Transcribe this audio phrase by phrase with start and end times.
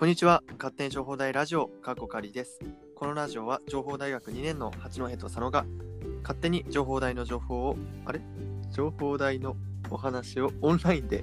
[0.00, 0.42] こんにちは。
[0.52, 2.58] 勝手に情報大ラジオ過去仮です。
[2.96, 5.66] このラジオは情報大学2年の八戸と佐野が
[6.22, 7.76] 勝手に情報大の情報を
[8.06, 8.22] あれ？
[8.72, 9.56] 情報大の
[9.90, 11.22] お話をオンラインで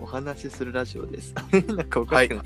[0.00, 1.34] お話しするラジオです。
[1.66, 2.44] なんかおかしくなっ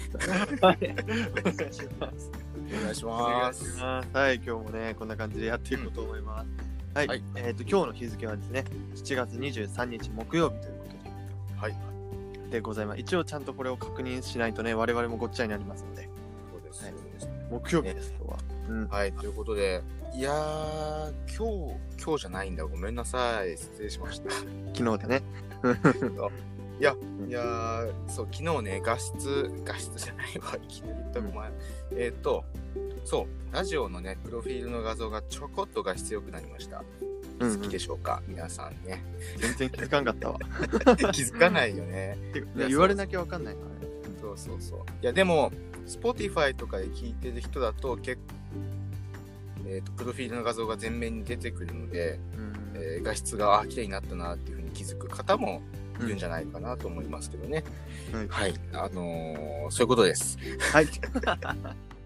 [0.59, 0.67] た。
[0.69, 2.31] はい、お願いします。
[2.73, 3.79] お願いします。
[3.79, 6.47] はい今日もねこんな感じでやっていこうと思いま
[6.95, 7.23] す、はい、はい。
[7.35, 8.65] えっ、と今日の日付はですね
[8.95, 11.11] 7月23日木曜日ということで。
[11.61, 11.88] はい。
[12.51, 16.09] でございます一応ちゃんとこれを確認しないとね我々もごっちゃになりますので
[16.51, 16.85] そうです。
[16.85, 17.09] はい
[17.51, 18.39] 木曜日です、今日は
[18.69, 19.83] うんはい、ということで、
[20.15, 22.65] いやー、今日、今日じゃないんだ。
[22.65, 23.57] ごめんなさい。
[23.57, 24.31] 失礼しました。
[24.77, 25.23] 昨日でね
[26.79, 30.57] いやー、そう、昨日ね、画質、画質じゃないわ。
[30.63, 31.53] いきなり言ったごめん。
[31.97, 32.45] えっ、と、
[33.05, 36.85] そう、ラジオのね、プロフィールの画像がちょこっと画質良くなりました。
[37.39, 39.03] 気づきでしょうか、皆さんね。
[39.39, 40.39] 全然気づかんかったわ
[41.13, 42.19] 気づかないよね。
[42.33, 44.79] てかいや言われなきゃわかんないからねそうそうそう。
[45.03, 45.53] いや、でも、
[45.87, 55.63] Spotify とかで聞いてる人だと、結構、えっ、と、プロフィールの画像が前面に出てくるので、うんえー画質が、あ、綺麗になったなっていうふうに気づく方も
[56.01, 57.65] いるんじゃないかなと思いますけどね。
[58.13, 58.55] はいはい。
[58.73, 60.39] あのーそういうことです。
[60.73, 60.89] はい。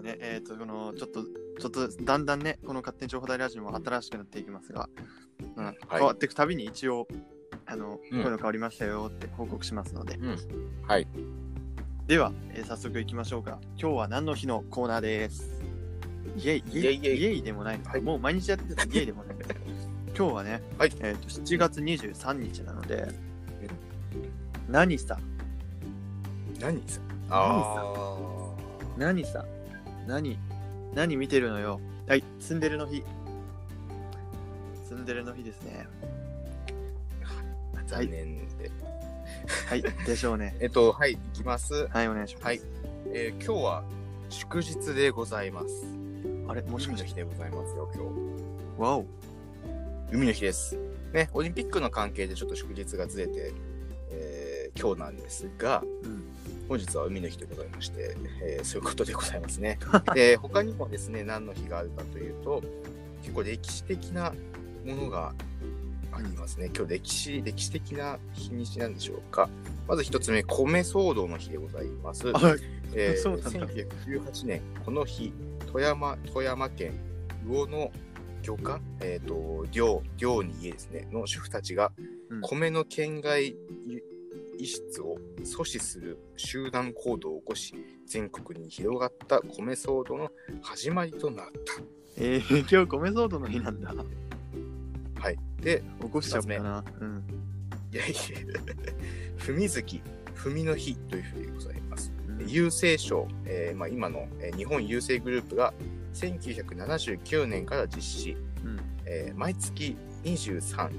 [0.00, 4.88] ね、えっ、と、この、ちょっと、ちょっと、だんだんね、この勝手に情報大ラジオも新しくなっていきますが、
[5.56, 7.08] うん変わっていくたびに一応、
[7.66, 8.22] あの、うん。
[8.22, 10.18] 声の変わりましたよって報告しますので。
[10.86, 11.06] はい。
[12.06, 13.58] では、えー早速行きましょうか。
[13.78, 15.62] 今日は何の日のコーナーです？
[16.36, 17.42] イェイ、イェイ、イェイイェイ。
[17.42, 18.00] でもないはい。
[18.00, 19.36] もう毎日やってたイェイでもない。
[20.16, 20.92] 今日はね、はい。
[21.00, 23.08] えっ、と、7月23日なので、
[24.68, 25.18] 何さ、
[26.60, 27.00] 何さ？
[27.30, 28.54] あ
[28.96, 29.44] 何さ？
[30.06, 30.38] 何
[30.94, 33.04] 何見てるのよはいツンデレの日
[34.88, 38.70] ツンデレの日ですねー残念で。
[39.68, 41.86] はいでしょうね えっと、はい、いきます。
[41.88, 42.60] はいお願いします、はい。
[43.12, 43.84] えー今日は
[44.28, 45.86] 祝日でございます。
[46.48, 48.04] あれもしかして日でございますよ、今
[48.76, 48.80] 日。
[48.80, 49.06] わお
[50.12, 50.78] 海の日です。
[51.12, 53.52] ね、オリンピックの関係でちょっと祝日がずれて、
[54.10, 56.19] えー今日なんですが、うん
[56.70, 59.76] 本日は海の日でございまして、えーそういうことでございますね。
[60.14, 62.62] で、他にもですね、何の日があるかというと、
[63.22, 64.32] 結構歴史的な
[64.86, 65.34] ものが
[66.12, 66.70] ありますね。
[66.72, 69.50] 今日歴史、歴史的な日にちなんでしょうか。
[69.88, 72.30] まず一つ目、米騒動の日でございます。
[72.32, 72.54] あ
[72.94, 75.32] えーそうなんだ1918年、この日、
[75.66, 76.92] 富山富山県
[77.48, 77.90] 魚の
[78.44, 81.92] 漁家、えー、と漁漁に家ですねの主婦たちが
[82.30, 83.54] うん米の県外
[84.60, 87.74] 輸出を阻止する集団行動を起こし
[88.06, 91.46] 全国に広がった米騒動の始まりとなっ
[92.18, 93.94] えー、今日米騒動の日なんだ。
[93.94, 94.04] た。
[95.22, 96.84] はい、で起こしちゃおうかな。
[97.00, 97.24] うん。
[97.90, 98.16] いやいや。
[99.46, 100.02] 文月
[100.34, 102.12] 文の日というふうにございます。
[102.28, 102.38] うん。
[102.40, 105.72] 郵政省、えーまあ、今の、えー日本郵政グループが
[106.12, 108.80] 1979年から実施、うん。
[109.06, 110.90] えー毎月23、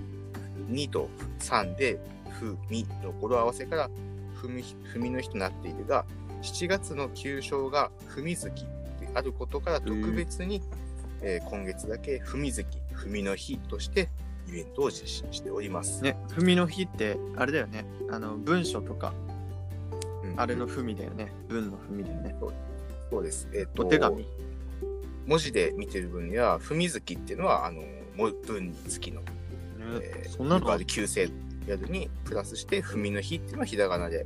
[0.72, 2.00] 2と3で、
[2.40, 3.90] ふみの語呂合わせから、
[4.36, 6.06] ふみ、ふみの日となっているが、
[6.42, 8.66] 7月の旧称がふみ月
[9.00, 10.62] であることから特別に、
[11.22, 14.10] えー今月だけふみ月、ふみの日として
[14.48, 16.04] イベントを実施しております。
[16.04, 17.86] ね文の日ってあれだよね。
[18.10, 19.14] あの文書とか
[20.24, 20.40] うん。
[20.40, 21.32] あれの文だよね。
[21.48, 22.36] 文の文だよね。
[23.10, 23.24] そう。
[23.24, 23.48] です。
[23.54, 24.26] えっ、と、お手紙。
[25.28, 27.82] 文字で見てる分には、ふみ月っていうのは、あの、
[28.16, 29.28] も文につきの、ね
[30.02, 31.30] えーそんなの他で旧姓
[31.68, 34.26] やるにプラスして、ふみの日っていうのはひらがなで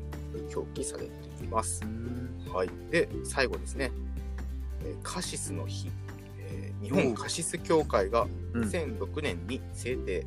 [0.54, 1.88] 表記されていますう。
[1.88, 2.70] んはい。
[2.92, 3.92] で、最後ですね。
[4.84, 5.90] えーカシスの日。
[6.40, 10.26] えー日本カシス協会がうん2006年に制定。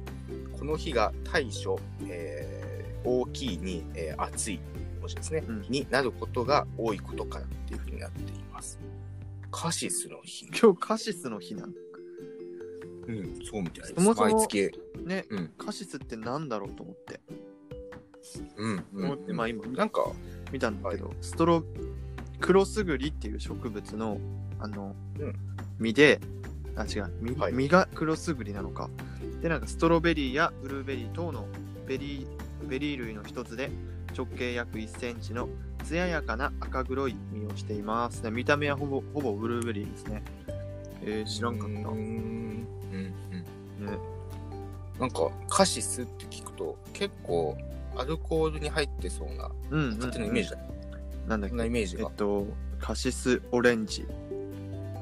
[0.59, 4.61] この日が大書、えー大きいに、えー熱い
[5.01, 8.79] 文字ですね、うんになることが多いことからっていうふうになっています。
[9.51, 10.47] カシスの日。
[10.49, 11.73] 今日カシスの日なの
[13.09, 13.95] うん、そうみたいです。
[13.95, 14.71] そもそも毎月。
[15.05, 15.49] ねうん。
[15.57, 17.21] カシスってなんだろうと思って。
[18.57, 18.85] うん。
[18.95, 20.13] 思ってまあ今なんか、
[20.53, 21.65] 見たんだけど、ストロ
[22.41, 24.19] クロスグリっていう植物の
[24.61, 25.35] あの、うん。
[25.79, 26.21] 実で
[26.77, 27.53] あ違う実,、はい。
[27.55, 28.91] 実がクロスグリなのか。
[29.41, 31.47] でなんかストロベリーやブルーベリー等の
[31.87, 33.71] ベリーベリー類の一つで
[34.17, 35.49] 直径約1センチの
[35.85, 40.23] 艶やかな赤黒い実をしています、ね、見た目はほぼほぼブルーベリーですね。
[41.03, 41.89] えー、知らんかった
[42.93, 43.15] うーん。
[43.81, 43.87] うん。
[43.87, 43.93] うん。
[43.93, 43.99] ね
[44.99, 47.57] なんか、カシスって聞くと、結構、
[47.97, 50.59] アルコールに入ってそうな、うん、うん、勝手なイメージだ。
[51.27, 52.09] なんだっそんなイけメージが。
[52.09, 52.47] えっと
[52.81, 54.07] カシスオレンジ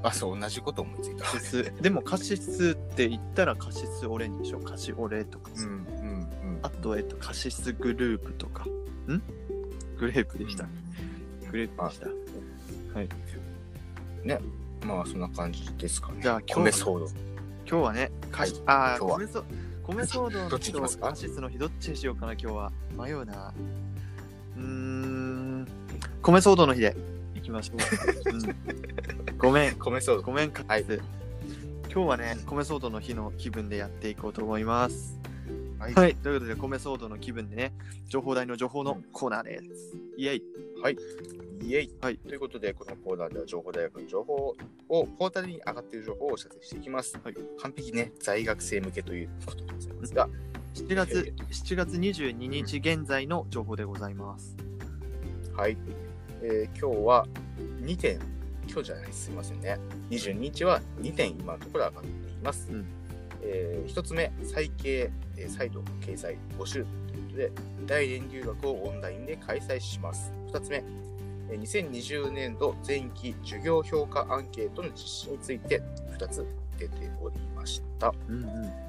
[0.03, 1.25] あ、そう、同じこと思いついた。
[1.25, 4.61] カシスでもカシスって言ったらカシスオレンジでしょ？
[4.61, 6.59] カシオレとかさ、うん、うん、うん。
[6.63, 8.65] あと、えっと、カシスグループとか。
[8.65, 9.23] ん？
[9.99, 10.67] グレープでした。
[11.51, 12.09] グレープでした。
[12.99, 13.09] はい。
[14.87, 16.21] まあそんな感じですかね。
[16.23, 17.09] じゃあ今日米騒動。
[17.69, 19.45] 今日はね、かはいああ、今日は米そ
[19.83, 21.07] 米騒動どのっち行きますか？
[21.07, 22.73] 日とアシスの日どっちにしようかな、今日は。
[22.97, 23.53] 迷うな。
[24.57, 25.67] うーん、
[26.23, 26.97] 米騒動の日で
[27.35, 28.31] いきましょう。
[28.31, 28.57] うん、
[29.39, 30.23] ごめん、米騒動。
[30.23, 30.85] ごめん、カはい。
[30.85, 35.19] 今日はね、米騒動の日の気分でやっていこうと思います。
[35.79, 37.73] はいはい、ということで、米騒動の気分でね、
[38.09, 39.97] 情報台の情報のコーナーです。
[40.17, 40.43] イェイ。
[41.63, 44.55] イエイ、はいということで、このコーナーでは情報大学の情報
[44.89, 47.19] をポータルに上がっている情報をお知らせしていきます。
[47.23, 50.29] はい完璧ね、在学生向けということでございますが、
[50.75, 54.57] 7月、7月22日現在の情報でございます。
[55.55, 55.77] はい、
[56.43, 57.27] えー今日は
[57.83, 58.19] 2点、
[58.69, 59.79] 今日じゃないすみませんね。
[60.11, 62.69] 22日は2点今のところ上がっています。
[62.71, 62.96] うん
[63.47, 67.53] え1つ目、再掲、えー再度掲載募集ということで、
[67.87, 70.33] 大連留学をオンラインで開催します。
[70.53, 70.83] 2つ目、
[71.51, 75.83] えー2020年度前期授業評価アンケートの実施について
[76.19, 76.47] 2つ
[76.79, 78.13] 出ておりました。
[78.29, 78.87] うんうん。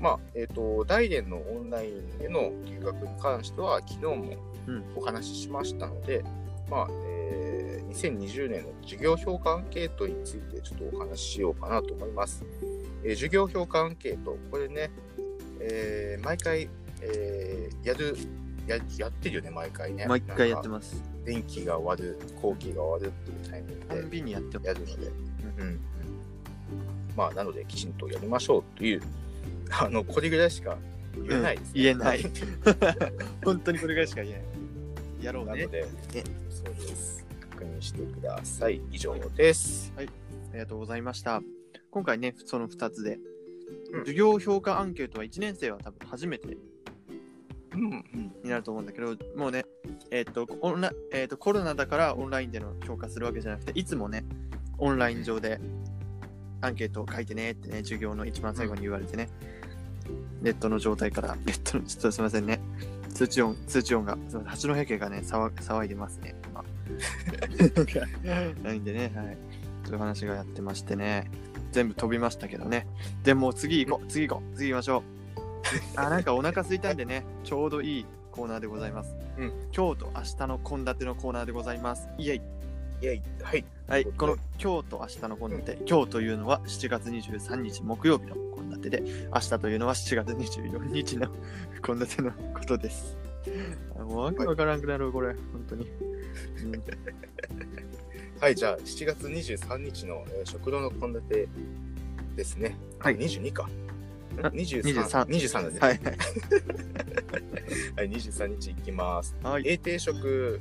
[0.00, 4.34] まあ、えっ、と、大連のオンラインでの留学に関しては、昨日も
[4.66, 6.24] うんお話ししましたので、
[6.70, 7.50] まあ、えー
[7.90, 12.44] 2020年の授業評価アンケートについてちょっとお話ししようかなと思います。
[13.04, 14.90] えー授業評価アンケート、これね、
[15.60, 16.68] えー毎回、
[17.02, 18.16] えーやる
[18.70, 20.06] や、やってるよね、毎回ね。
[20.06, 20.96] 毎回やってまます。
[20.96, 21.02] す。
[21.24, 24.66] 電気が終わる、後期が終わるっていうタイミングでたにやって。
[24.66, 24.92] やるので、
[25.58, 25.80] うんうん、
[27.16, 29.02] まあ、なので、きちんとやりましょうという、
[29.70, 30.78] あの、これぐらいしか
[31.14, 32.24] 言えないです、ねうん言えない
[33.44, 35.24] 本当にこれぐらいしか言えない。
[35.24, 35.70] やろうねなの。
[35.70, 35.84] で、
[36.48, 37.24] そうです。
[37.50, 38.80] 確認してください。
[38.90, 39.92] 以上です。
[39.96, 40.08] あり
[40.58, 41.42] がとうございました。
[41.90, 43.14] 今回ね、その2つで。
[43.14, 43.26] う
[43.98, 46.56] ん授業評価アンケートは1年生は多分初めて
[47.72, 48.32] うんうん。
[48.42, 49.64] になると思うんだけど、もうね、
[50.10, 54.24] えっ、とオンラえーと、コロナだからオンラインでの評価するわけじゃなくて、いつもね、
[54.78, 55.60] オンライン上で
[56.60, 59.28] アンケートを書いてねってね、授業の一番最後に言われてね、
[60.42, 62.60] ネットの状態から、ネットの、ちょっとすみませんね、
[63.14, 66.64] 通知音、通知音が、すいません八戸家がね、騒騒いでますね、今。
[68.62, 69.36] ないんでね、はい。
[69.84, 71.30] そういう話がやってましてね、
[71.72, 72.86] 全部飛びましたけどね。
[73.22, 75.02] でもう次行こう、次行こう、次行きましょう。
[75.96, 79.14] あ、なんかお腹空いたんでね、ちょうどいいコーナーでございます。
[79.38, 82.08] うん今日と明日の献立のコーナーでございます。
[82.18, 82.40] イエイ。
[83.02, 83.22] イェイ。
[83.42, 83.64] はい。
[83.88, 89.02] はい、こので今日と明日の献立、今日というのは7月23日木曜日の献立で、
[89.32, 91.28] 明日というのは7月24日の
[91.82, 93.16] 献立のことです。
[93.98, 95.88] あ もうわけわからんくなる、これ、本当に。
[96.64, 96.72] うん
[98.40, 101.48] はい、じゃあ、7月23日の、えー食堂の献立
[102.36, 102.76] ですね。
[102.98, 103.68] はい22か。
[104.42, 105.26] あ23。
[105.26, 105.78] 23だね。
[105.78, 106.00] はい。
[107.96, 109.36] はい、 23日いきます。
[109.42, 109.64] はい。
[109.66, 110.60] A 定食、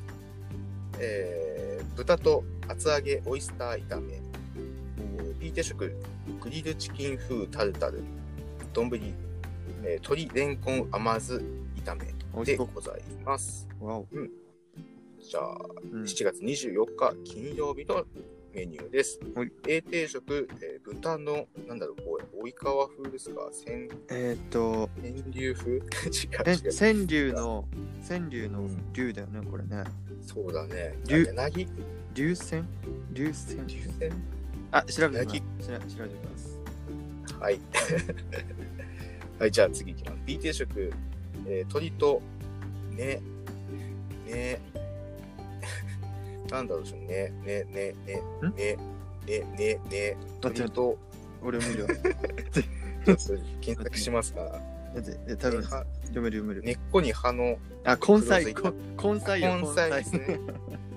[1.00, 4.14] えー豚と厚揚げオイスター炒め。
[4.16, 5.96] えー B 定食、
[6.42, 8.04] グリルチキン風タルタル。
[8.74, 11.42] 丼、えー鶏レンコン甘酢
[11.86, 13.68] 炒めでございます。
[13.80, 14.08] わお。
[15.20, 15.58] じゃあ、
[15.92, 18.04] うん7月24日金曜日の
[18.54, 23.42] メニューですはい A 定食、えー豚の、なんだろう、これ、及川風ですか？
[23.42, 23.52] 川
[24.10, 25.72] えーっと、柳風？
[25.78, 25.84] 違う
[26.48, 26.74] え違う。
[26.74, 27.68] 川柳の、
[28.08, 29.84] 川柳のうん龍だよね、これね。
[30.22, 30.98] そうだね。
[31.08, 31.68] 龍柳？
[32.16, 32.66] 流線？
[33.14, 33.68] 流線？
[33.68, 34.12] 流線？
[34.72, 35.96] あ、調べてみ柳ます。
[35.96, 36.60] 調べてみます。
[37.40, 37.60] はい。
[39.40, 40.18] はい、じゃあ次いきます。
[40.26, 40.92] B 定食、
[41.46, 42.22] えー鶏と、
[42.98, 43.22] ね、
[44.26, 44.60] ね、
[46.52, 48.56] なんだろうでしょうね、ね、ね、ね、ん？
[48.56, 48.78] ね、
[49.26, 50.98] ね、ね、ね、待って鶏と、
[51.44, 51.88] 俺無理だ。
[53.06, 54.52] ちょっと検索しますから。
[54.52, 54.60] だ
[55.00, 56.62] って、え多分ねは読める読める。
[56.64, 58.54] 根っこに葉のあ、根菜、根
[59.20, 60.40] 菜よ、根菜ですね。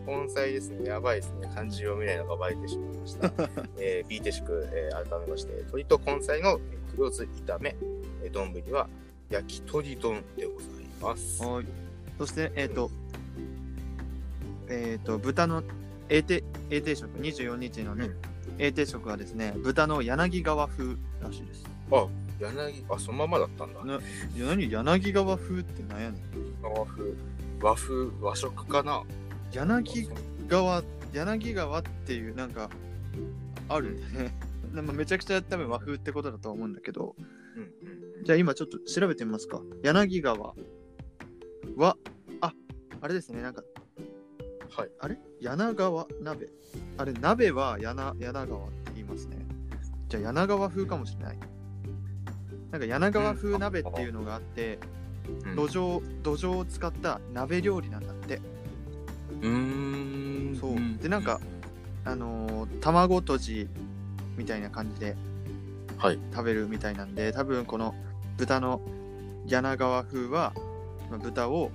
[0.06, 0.88] 根菜ですね。
[0.88, 1.50] やばいですね。
[1.54, 3.32] 漢字読めないのがバレてしまいました。
[3.78, 7.76] えー、B 定食、えー改めまして、鶏と根菜のえー黒酢炒め、
[8.22, 8.88] えー丼は
[9.30, 11.42] 焼き鳥丼でございます。
[11.42, 11.66] はい。
[12.18, 12.90] そして、えっ、と、
[14.72, 15.62] えっ、と、豚の
[16.08, 21.64] A 定定食、24日のね、うん A 定食はですね、豚の柳川風らしいです。
[22.40, 23.84] 柳、あ、そのままだったんだ。
[23.84, 24.00] な
[24.36, 26.22] 何柳川風って何やねん。
[26.62, 27.14] 和風、
[27.60, 29.02] 和風、和食かな
[29.52, 30.08] 柳
[30.48, 32.68] 川、柳川っていう、なんか、
[33.68, 34.34] あるね。
[34.72, 37.14] めちゃくちゃ多分和風ってことだとは思うんだけど、
[37.56, 38.24] うんうん。
[38.24, 39.60] じゃあ今ちょっと調べてみますか。
[39.82, 40.54] 柳川
[41.76, 41.96] は、
[42.40, 42.54] あ、
[43.00, 43.62] あれですね、なんか、
[44.74, 44.90] はい。
[45.00, 45.18] あれ？
[45.40, 46.48] 柳川鍋？
[46.96, 49.36] あれ、鍋は柳柳川って言いますね。
[50.08, 51.38] じゃあ柳川風かもしれない。
[52.70, 54.78] なんか柳川風鍋っていうのがあって、
[55.44, 55.56] うん。
[55.56, 58.40] 土壌土壌を使った鍋料理なんだって。
[59.42, 60.56] うーん。
[60.58, 61.02] そう。
[61.02, 61.38] でなんか
[62.04, 63.68] あのー卵とじ
[64.36, 65.16] みたいな感じで
[65.98, 66.18] はい。
[66.32, 67.94] 食べるみたいなんで多分この
[68.38, 68.80] 豚の
[69.46, 70.54] 柳川風は、
[71.10, 71.70] まあ、豚を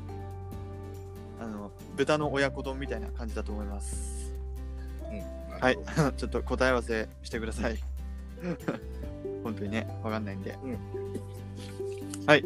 [1.39, 4.32] あの豚の親子丼みたいな感じだと思います。
[5.12, 5.60] うん。
[5.60, 5.77] はい。
[6.16, 7.77] ちょっと答え合わせしてください。
[9.44, 12.25] 本当にねわかんないんで、うん。
[12.25, 12.46] はい。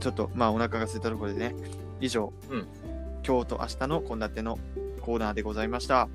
[0.00, 1.54] ちょっとまあお腹が空いたところでね。
[2.00, 2.66] 以上、うん。
[3.24, 4.58] 今日と明日の献立の
[5.00, 6.08] コーナーでございました。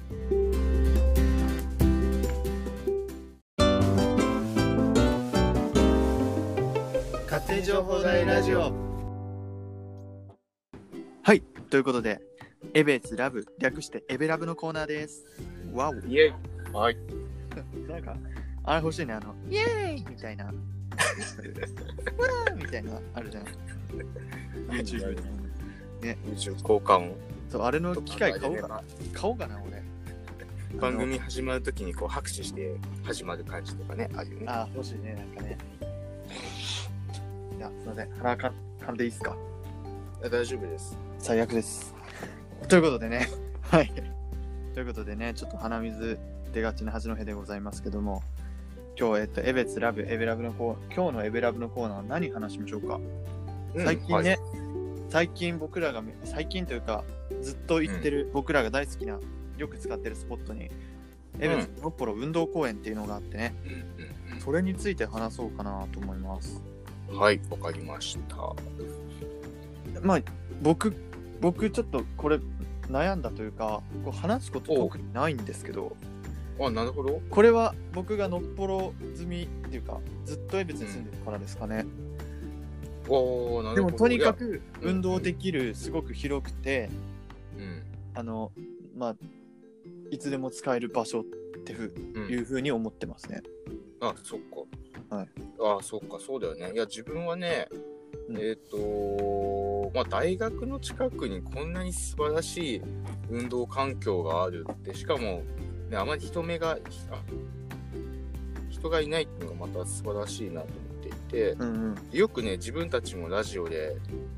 [7.25, 8.71] 勝手に情報大ラジオ。
[11.23, 11.41] はい。
[11.69, 12.21] ということで
[12.73, 15.25] エベツラブ略してエベラブのコーナーです。
[15.73, 16.33] わおイエイ。
[16.73, 16.97] はい。
[17.87, 18.15] なんか
[18.63, 20.45] あれ欲しいねあのイエーイみたいな。
[20.47, 23.45] わーみたいなあるじゃん。
[24.69, 25.15] YouTube
[26.01, 26.17] で。
[26.31, 27.17] 宇宙交換を。
[27.49, 28.75] そうあれの機械買おうかな。
[28.75, 29.83] な買おうかな俺。
[30.79, 34.45] 番組始まるときにこう拍手して始まる感じとかねあるよね。
[34.47, 35.57] あ欲しいねなんかね。
[37.57, 38.09] いやすいません。
[38.11, 38.53] 鼻か
[38.83, 39.37] かんでいいっすか？
[40.21, 40.97] いや大丈夫です。
[41.19, 41.93] 最悪です。
[42.67, 43.27] ということでね、
[43.61, 43.91] はい。
[44.73, 46.17] ということでね、ちょっと鼻水
[46.53, 48.23] 出がちな八戸でございますけども、
[48.97, 52.99] 今日、えっと、エベツラブ、エベラブのコー今日のエベラブのコーナーは何話しましょうか、
[53.75, 54.39] うん最近ね、はい。
[55.09, 57.03] 最近僕らがめ、最近というか、
[57.41, 59.19] ずっと行ってる、僕らが大好きな、
[59.57, 60.69] よく使ってるスポットに、
[61.39, 66.61] エベツのっぽろ運動公園っていうのがあってね、うんそれについて話そうかなと思います。
[67.09, 68.35] うんはいわかりました。
[70.01, 70.19] まあ、
[70.61, 70.93] 僕、
[71.43, 72.39] 僕ちょっとこれ
[72.89, 75.97] 悩んだというか、こう話すこと特にないんですけど、
[76.57, 77.21] あなるほど。
[77.29, 81.85] これは僕がのっぽろ済みっていうか、ずっと江別に住んでるからですかね。
[83.09, 83.87] おーなるほど。
[83.87, 84.89] でもとにかいやくうん。
[84.89, 86.89] 運動できる、すごく広くて、
[87.57, 87.83] うん。
[88.13, 88.53] あの、
[88.95, 89.15] まあ、
[90.11, 91.23] いつでも使える場所っ
[91.65, 92.29] てふうん。
[92.29, 93.43] いうふうに思ってますね。
[93.99, 94.39] あそっ
[95.09, 95.15] か。
[95.17, 95.27] はい。
[95.59, 96.71] あそっかそうだよね。
[96.73, 97.92] いや自分はねうん
[98.39, 102.81] えっ、とまあ大学の近くにこんなに素晴らしい
[103.29, 105.43] 運動環境があるってしかも、
[105.89, 106.77] ね、あまり人目が
[108.69, 111.95] 人がいないっていうのがまた素晴らしいなと思っていてうんうん。
[112.11, 113.95] よくね自分たちもラジオで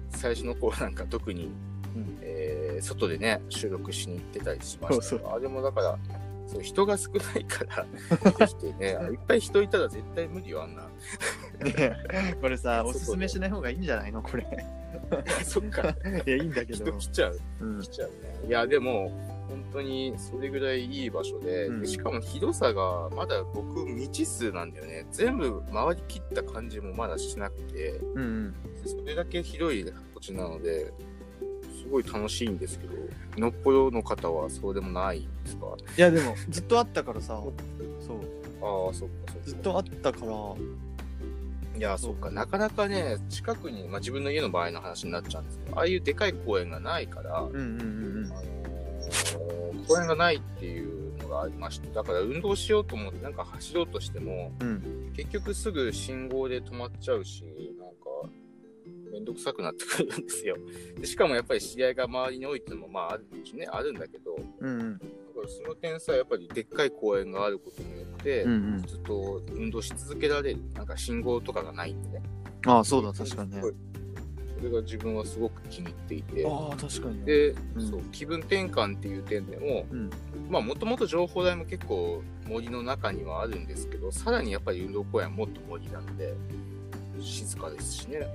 [0.09, 1.45] 最初の頃なんか特に、
[1.95, 2.17] うん。
[2.21, 5.03] えー外でね収録しに行ってたりしました。
[5.03, 5.97] そうあれもだから
[6.47, 7.85] そう人が少ないから
[8.37, 10.87] できてねあいっぱい人いたら絶対無理よあんな
[11.65, 11.97] ね
[12.41, 14.21] これさ、おすすめしない方がいいんじゃないの？
[14.21, 14.45] これ。
[15.43, 15.95] そっか。
[16.25, 16.85] いや、いいんだけど。
[16.85, 17.39] 人来ちゃう。
[17.61, 17.81] うん。
[17.81, 18.15] 来ちゃうね。
[18.47, 19.09] いやでも
[19.49, 21.87] 本当にそれぐらいいい場所で,で、うん。
[21.87, 25.05] しかも広さがまだ僕未知数なんだよね。
[25.11, 27.99] 全部回りきった感じもまだしなくて。
[28.85, 30.93] それだけ広い土地なので
[31.81, 32.93] すごい楽しいんですけど
[33.37, 35.65] のっぽろの方はそうでもないんですか？
[35.97, 37.41] いや、でも、ずっとあったからさ、
[38.05, 38.19] そう。
[38.61, 39.45] ああそっかそっか。
[39.45, 40.31] ずっとあったから、
[41.77, 47.41] いやそっかなかなかね近くに、まあ、自分の家の場合の話になっちゃうんですけどああいうでかい公園がないから、
[49.87, 54.67] 公園がないっていうのがありましてだから運動しようと思ってなんか走ろうとしてもうん。
[54.67, 54.71] う
[55.09, 55.13] ん。
[55.15, 57.43] 結局すぐ信号で止まっちゃうし
[57.79, 58.29] なんか
[59.11, 60.57] めんどくさくなってくるんですよ
[60.99, 65.01] でしかもやっぱり試合が周りに多いっていうのもまあある,、ね、あるんだけどだうんうん。
[65.47, 68.83] その点さやっぱりでっかい公園があることによって、うんうん。
[68.85, 70.59] ずっと運動し続けられる。
[70.73, 72.23] なんか信号とかがないんでね。
[72.65, 73.61] ああ、そうだ、確かにね。
[73.61, 76.45] それが自分はすごく気に入っていて。
[76.47, 77.25] ああ、確かにね。
[77.25, 77.89] で、うん。
[77.89, 80.09] そう気分転換っていう点でも、うん。
[80.49, 86.33] まあもともと情報台も結構森の中にはあるんですけどさらにやっぱり運動公園はもっと森なので
[87.19, 88.27] 静かですしね。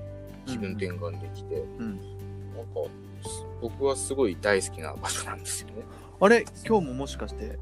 [0.46, 1.96] 気分転換できて、うん。
[2.56, 2.90] なんか
[3.22, 5.74] す僕はすごい大好きな場所なんですよね
[6.22, 7.58] あれ今日ももしかして、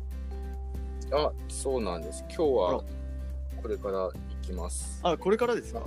[1.12, 2.24] あそうなんです。
[2.28, 2.82] 今日は
[3.62, 4.12] これから行
[4.42, 4.98] きます。
[5.04, 5.80] あ、これからですか？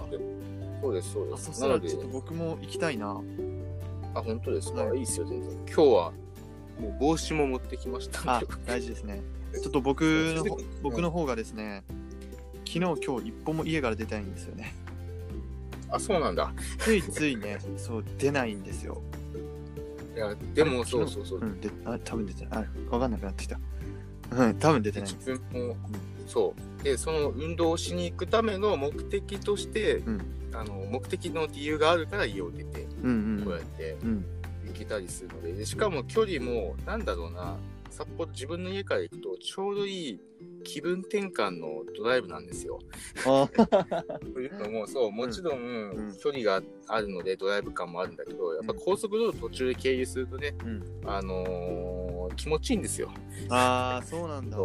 [0.82, 3.22] そうですそうであ、すそしたなのでらちょっと僕も行きたいな。
[4.14, 5.00] あ本当ですか、はい。
[5.00, 5.52] い、いっすよ全然。
[5.52, 6.12] 今日は
[6.80, 8.22] もう帽子も持ってきました。
[8.24, 9.22] んあで、大事ですね。
[9.62, 11.84] ちょっと僕の方、僕の方がですね、
[12.66, 14.74] 昨日今日一歩も家から出たいんですよね。
[15.90, 16.54] あそうなんだ。
[16.80, 19.02] ついついね、そう、出ないんですよ。
[20.28, 22.68] いやでもあそうそうそう、うん、であ、多分出てない。
[22.92, 23.60] あ、わかんなくなってきた。
[24.32, 25.10] うん、多分出てない。
[25.10, 25.40] 自。
[25.52, 25.76] 分も
[26.28, 26.84] そう。
[26.84, 30.22] でその運動をしに行くための目的として、うん。
[30.54, 33.46] あの目的の理由があるから家を出てうんうん。
[33.46, 34.26] こうやってうん。
[34.66, 35.54] 行けたりするので。
[35.54, 37.56] でしかも距離もなんだろうな
[37.92, 40.20] 札幌、自分の家から行くと、ちょうどいい
[40.64, 42.80] 気分転換のドライブなんですよ。
[43.26, 43.50] あ
[44.34, 46.10] というのも、そう、もちろうん。
[46.10, 50.84] ん、距離があるので、ドライブ感もあるんだけど、やっぱ高速道路途中で経由するとね、うん。
[51.06, 53.12] あのー気持ちいいんですよ。
[53.50, 54.58] あー、そうなんだ。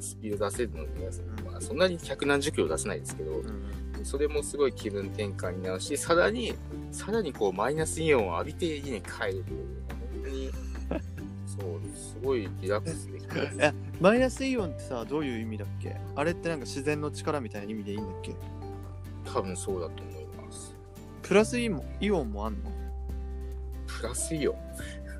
[0.00, 6.52] スピード出せるので、んまあ、そんなに百何十キロ出せないですけど、うんそれもすごい気分転換になるし、さらに、
[6.92, 9.44] さらにこう、マイナスイオンを浴びて家に帰る
[12.24, 15.96] ごいリラックスできて、 えマイナスイオンってさ、どういう意味だっけ？
[16.16, 18.34] あれってなんか自然の力みたいな意味でいいんだっけ？
[19.32, 20.74] 多分そうだと思います。
[21.22, 22.70] プラスイオンイオンもあんの？
[23.86, 24.56] プラスイオン？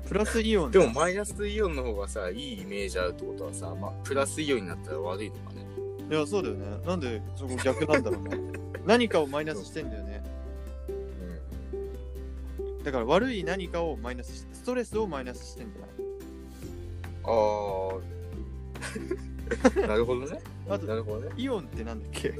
[0.07, 5.65] プラスイオンでもマイナスイオンの方がさ、いいイメージあるってことはさ、まあ、プラスイオンになったら悪いのかね。
[6.11, 6.65] いや、そうだよね。
[6.85, 8.37] なんでそこ逆なんだろうね。
[8.85, 10.23] 何かをマイナスしてんだよね。
[12.83, 15.85] だから悪い何かをマイナスしストレスをマイナスしてんだよ。
[17.27, 17.89] あ
[19.75, 19.81] あ。
[19.87, 20.39] なるほどね。
[20.69, 21.31] あとな、るほどね。
[21.37, 22.33] イオンってなんだっけ？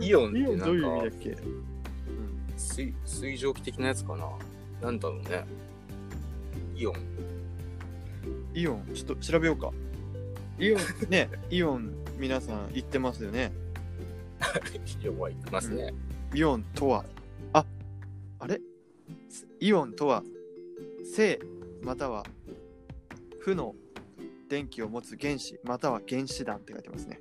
[0.00, 1.36] イオンってイオンどういう意味だっけ？
[2.56, 4.28] 水水蒸気的なやつかな？
[4.82, 5.44] なんだろうね。
[6.76, 6.94] イオン。
[8.54, 9.72] イオン、ちょっと調べようか。
[10.58, 10.80] イオン、
[11.10, 13.52] ね、イオン皆さん言ってますよね。
[15.02, 15.92] イオンは言ってますね。
[16.32, 17.04] イオンとは、
[17.52, 17.66] あ、
[18.38, 18.60] あれ？
[19.60, 20.22] イオンとは、
[21.16, 21.40] 正
[21.82, 22.24] または？
[23.44, 23.74] 負の
[24.48, 27.20] 電気を持つ原子または原子弾って書いてますね。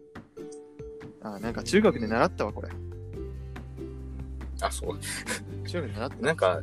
[1.21, 2.69] あ、なんか中学で習ったわ、これ。
[4.61, 4.99] あ、そう。
[5.67, 6.61] 中学で習ったなんか、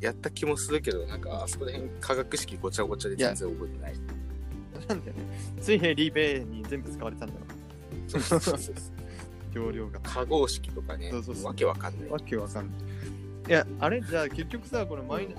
[0.00, 3.94] やった気もするけど、なんか、あそこら辺化学式ごちゃごちゃで全然覚えてない。
[4.88, 5.22] なんだよね。
[5.60, 7.40] 水平リーベイに全部使われたんだろ
[8.08, 8.74] そうそうそうそう。
[9.52, 9.98] 容量が。
[10.00, 12.08] 化合式とかねそうそうそうわけわかんない。
[12.08, 12.80] わけわかんない。
[13.48, 15.34] いや、あれじゃあ結局さ、これマイナ、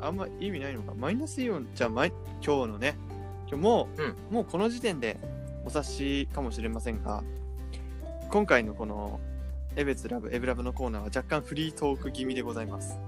[0.00, 0.94] あんま意味ないのか。
[0.94, 2.12] マイナスイオン、じゃあ今日
[2.72, 2.96] のね、
[3.48, 5.18] 今日もう、うんもうこの時点で
[5.64, 7.22] お察しかもしれませんが、
[8.30, 9.20] 今回のこの
[9.76, 12.98] エベツラブ、エブラブのコーナーは若干フリートーク気味でございます。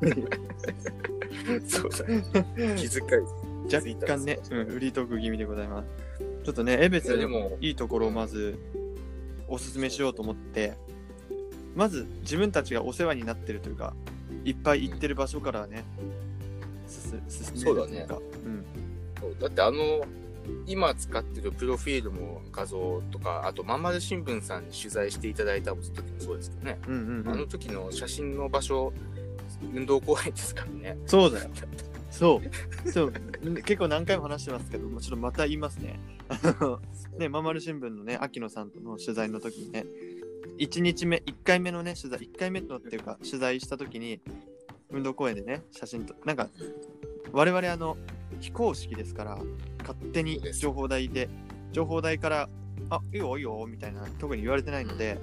[1.66, 2.22] そうだね。
[2.76, 3.94] 気遣い。
[3.94, 5.88] 若干ね、うん、フリートーク気味でございます。
[6.44, 8.58] ちょっとね、エベツのも、いいところをまず
[9.48, 10.74] おすすめしようと思って、
[11.74, 13.94] まず自分たちがお世話になってるというか、
[14.48, 15.84] いっぱい行ってる場所からね、
[16.86, 18.64] 進めるというか、うん、
[19.20, 20.04] そうだってあの、
[20.66, 26.78] 今使ってるプロフィールも画像とか、あと、まんまる新聞さんに取材していただいた時もそうですけどね。
[26.86, 28.92] うんうんうんあの時の写真の場所、
[29.74, 30.96] 運動公園ですからね。
[31.06, 31.50] そうだよ。
[32.10, 32.40] そ
[32.84, 32.90] う。
[32.90, 33.12] そう。
[33.62, 36.00] 結構何回も話してますけど、もちろんまた言いますね。
[37.18, 39.84] ね、まんまる新聞のね、秋野さんとの取材の時にね、
[40.58, 44.20] 1日目、1回目のね、取材、1回目のっていうか、取材した時に、
[44.90, 46.48] 運動公園でね、写真と、なんか、
[47.32, 47.96] 我々あの、
[48.40, 49.38] 非公式ですから、
[49.80, 51.28] 勝手に情報台で、
[51.72, 52.48] 情報台から、
[52.90, 55.18] あ、いいよいいよ、みたいな、特に言われてないので、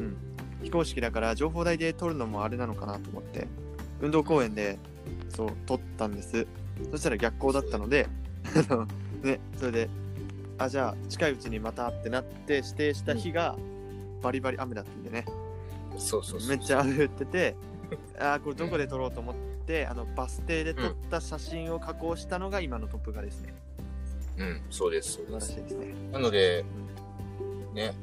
[0.00, 0.16] うん、
[0.62, 3.46] 非公式だから、情報台で撮るのもあれなのかなと思って、
[4.00, 4.78] 運動公園で、
[5.28, 6.46] そう、撮ったんです。
[6.90, 8.08] そしたら逆光だったので、
[8.70, 8.86] あの
[9.22, 9.88] ね、それで、
[10.58, 13.56] あ、じゃあ、近いうちにまたってなって、指定した日が、
[14.26, 15.24] バリバリ雨だったんでね、
[15.96, 16.40] そうそう。
[16.48, 17.54] めっちゃ雨降ってて、
[18.18, 19.34] あーこれどこで撮ろうと思っ
[19.66, 23.54] て、あの、バス停で撮った写真を加工したのが今のトップ画ですね。
[24.38, 25.52] うん、そうです、そう素晴らです。
[25.52, 25.94] しいですね。
[26.10, 26.64] なので、
[27.72, 27.94] ね、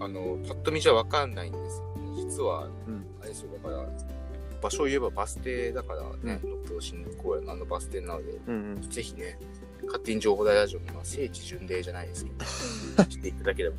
[0.00, 2.24] あの、パッと見じゃわかんないんですよね。
[2.28, 3.86] 実は、うんあれですよ、だから、
[4.60, 8.82] 場所を言えばバス停だからね、う六甲新公園のあのバス停なので、うんうん。
[8.82, 9.38] ぜひね、
[9.86, 12.44] 勝手に情報大ラジオのまあ聖地巡礼じゃないですけど、
[13.10, 13.76] していただければ。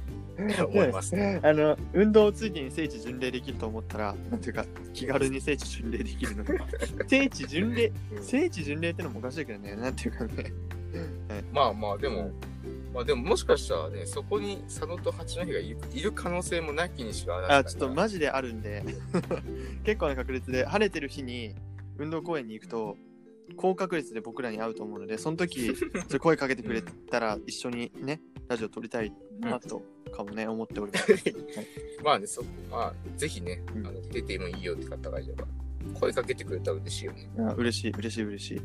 [0.58, 1.16] と思います。
[1.16, 1.40] ね。
[1.44, 6.60] あの、運動ついでに聖地巡礼できると思ったら、なんていうか、気軽に聖地巡礼できるので、
[7.08, 10.52] 聖地巡礼、聖地巡礼ってのもおかしいけどね、なんていうかね。
[11.52, 12.32] まあまあ、でも、
[12.94, 18.84] まあでももしかしたらね、そこに佐野と八戸がいる可能性もなきにしかああ、ちょっとマジであるんで、
[19.84, 21.56] 結構な確率で、晴れてる日に
[21.98, 22.98] 運動公園に行くと、
[23.56, 25.76] 高確率で僕らに会うと思うので、その時、
[26.08, 31.14] それ声かけてくれたら、一緒にね、ラジオ撮りたいなとかもね、思っております。
[32.04, 35.48] まあね、そまあ、ぜひね、うんあの出てもいいよって方がいれば、
[36.00, 37.30] 声かけてくれたら嬉しいよね。
[37.40, 38.62] あ嬉しい、嬉しい、嬉しい。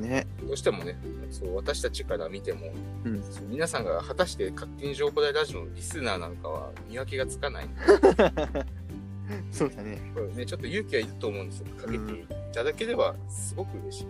[0.00, 0.98] ね、どうしてもね、
[1.30, 2.72] そう私たちから見ても、
[3.04, 7.68] うんそう皆さんが果たして勝手に情報大ラジオのリスナーなのかは見分けがつかない。
[9.52, 10.00] そうだね。
[10.14, 11.66] これね、ちょっと勇気はいると思うんですよ。
[11.76, 14.06] かけていただければすごく嬉し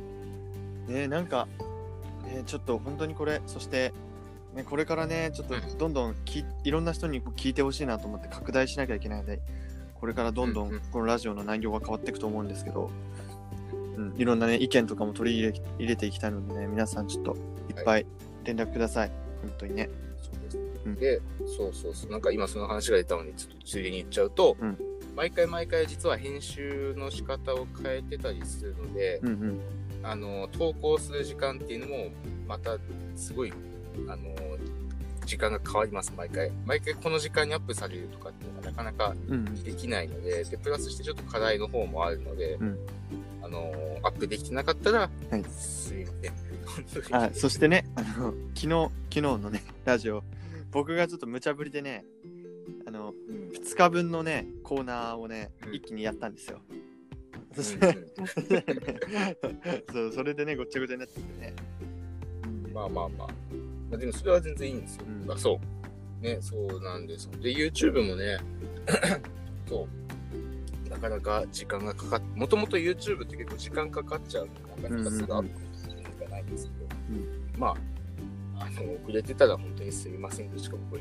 [0.88, 0.92] い。
[0.92, 1.46] ねなんか、
[2.24, 3.92] ね、ちょっと本当にこれ、そして、
[4.54, 9.40] ね、これからね、ちょっとどんどんきいろんな人に聞いてほしいなと思って拡大しなきゃいけないので、
[10.00, 10.76] これからどんどうんうん。
[10.76, 12.90] んこのラジオの内容が変わっていくと思うんですけど、
[13.96, 17.36] うん、いろんなね、意見とかも取り入れ入れていきたいのでね、皆さんちょっと
[17.68, 18.06] いっぱい
[18.44, 19.10] 連絡ください。
[19.42, 19.90] 本当にね。
[20.22, 20.58] そうです。
[20.86, 20.94] うん。
[20.94, 24.78] で、そうそうそう、なんか今その話が出たので、ちょっとついでに言っちゃうと、うん
[25.20, 29.60] 毎回毎回実は編集の仕方を変えてたりするので、うんうん。
[30.02, 32.08] あの投稿する時間っていうのも
[32.48, 32.78] また
[33.16, 33.52] すごい
[34.08, 34.34] あの
[35.26, 39.62] 時間が変わります毎回毎回この時間にアップされるとかっていうのがなかなかうんうん。
[39.62, 42.78] できないのででプラスしてちょっと課題の方もあるので、うん
[43.42, 46.12] あのアップできてなかったら、はいすいま
[46.86, 50.22] せんあそしてね、あの昨日、昨日のね、ラジオ、
[50.70, 52.04] 僕がちょっと無茶ぶりでね、
[52.86, 53.48] あの、うん。
[53.48, 55.74] 2日分のね、コーナーをね、うん。
[55.74, 56.60] 一気にやったんですよ。
[57.54, 57.80] そしうん。
[57.80, 57.96] て、
[59.92, 61.54] そう、それでね、ごっちゃごちゃになっててね。
[62.44, 62.72] うん。
[62.72, 63.28] まあまあまあ、
[63.90, 65.32] まあ、でもそれは全然いいんですよ、うん。
[65.32, 65.80] あそう。
[66.22, 68.38] ねそうなんですで YouTube もね
[69.66, 69.88] そ
[70.86, 70.88] う。
[70.88, 77.60] なかなか時間がかかっもともと YouTube って結構時間かかっちゃうのでなかなかすぐアップするのがないんですけど、うん。
[77.60, 77.76] まあ
[78.64, 81.00] あの遅れてたら本当にすみませんとしか僕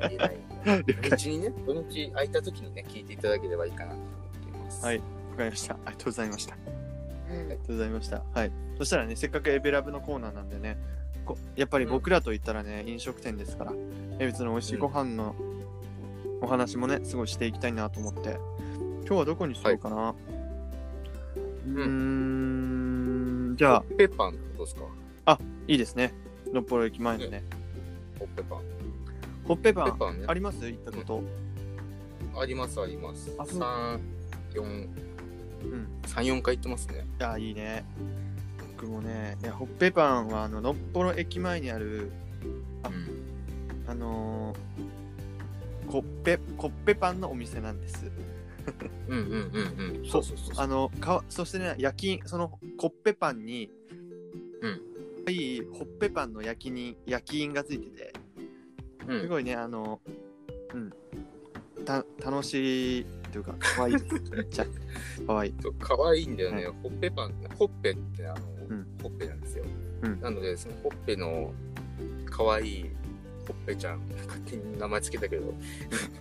[0.00, 0.36] 言えない
[0.84, 5.02] 土日にね土日空いた時にね聞いていただければいいかなと思っていますはいわ
[5.36, 5.74] かりました。
[5.74, 6.54] ありがとうございました。
[6.54, 6.58] あ
[7.30, 8.22] りがとうございました。
[8.34, 8.50] はい。
[8.76, 10.76] そしたらね、せっかくエベラブのコーナーなんでね、
[11.24, 13.72] こやっぱり僕らと言ったらね、飲食店ですから、
[14.18, 15.36] 名物の美味しいご飯の
[16.40, 18.36] お話もね、すごいしていきたいなと思って、
[19.06, 20.14] 今日はどこにしようかな。
[21.66, 21.84] うー
[23.52, 25.38] ん、じゃあ、ペッパンどうですか？
[25.68, 26.12] いいですね。
[26.52, 27.44] のっぽろ駅前のね。
[28.18, 28.62] ホッペパン
[29.48, 30.64] ホッペパン、ペッパンねあります？
[30.64, 31.22] 行ったこと？
[32.40, 34.00] ありますありますあそう三
[34.54, 35.88] 四うん。
[36.06, 37.84] 三四回行ってますねいや、いいね。
[38.76, 42.12] 僕もね、いや、ホッペパンは、あの、のっぽろ駅前にある、
[42.84, 43.08] あうん
[43.88, 48.10] あのー、コッペ、コッペパンのお店なんです。
[49.08, 49.34] うんうんう
[49.94, 50.04] んうん。
[50.04, 50.64] そそううそうそうそう。
[50.64, 53.70] あの、かわそしてね、焼き、そのコッペパンに、
[54.60, 55.32] うん。
[55.32, 58.12] いいホッペパンの焼きに、焼き印がついてて、
[59.08, 60.00] うんすごいね、あの、
[60.74, 60.92] うん。
[61.84, 63.94] た、楽しいっていうか、可愛い。
[64.30, 64.66] めっちゃ、
[65.26, 65.54] 可愛い。
[65.78, 66.66] 可愛いんだよね。
[66.82, 68.36] ほっぺパン、ほっぺってあの、
[68.68, 69.64] うんほっぺなんですよ。
[70.02, 71.52] うんなので、そのほっぺの
[72.30, 72.90] 可愛い
[73.46, 75.54] ほっぺちゃん、勝手に名前つけたけど、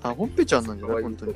[0.02, 1.34] あ、ホッペちゃんなんじゃない本当に。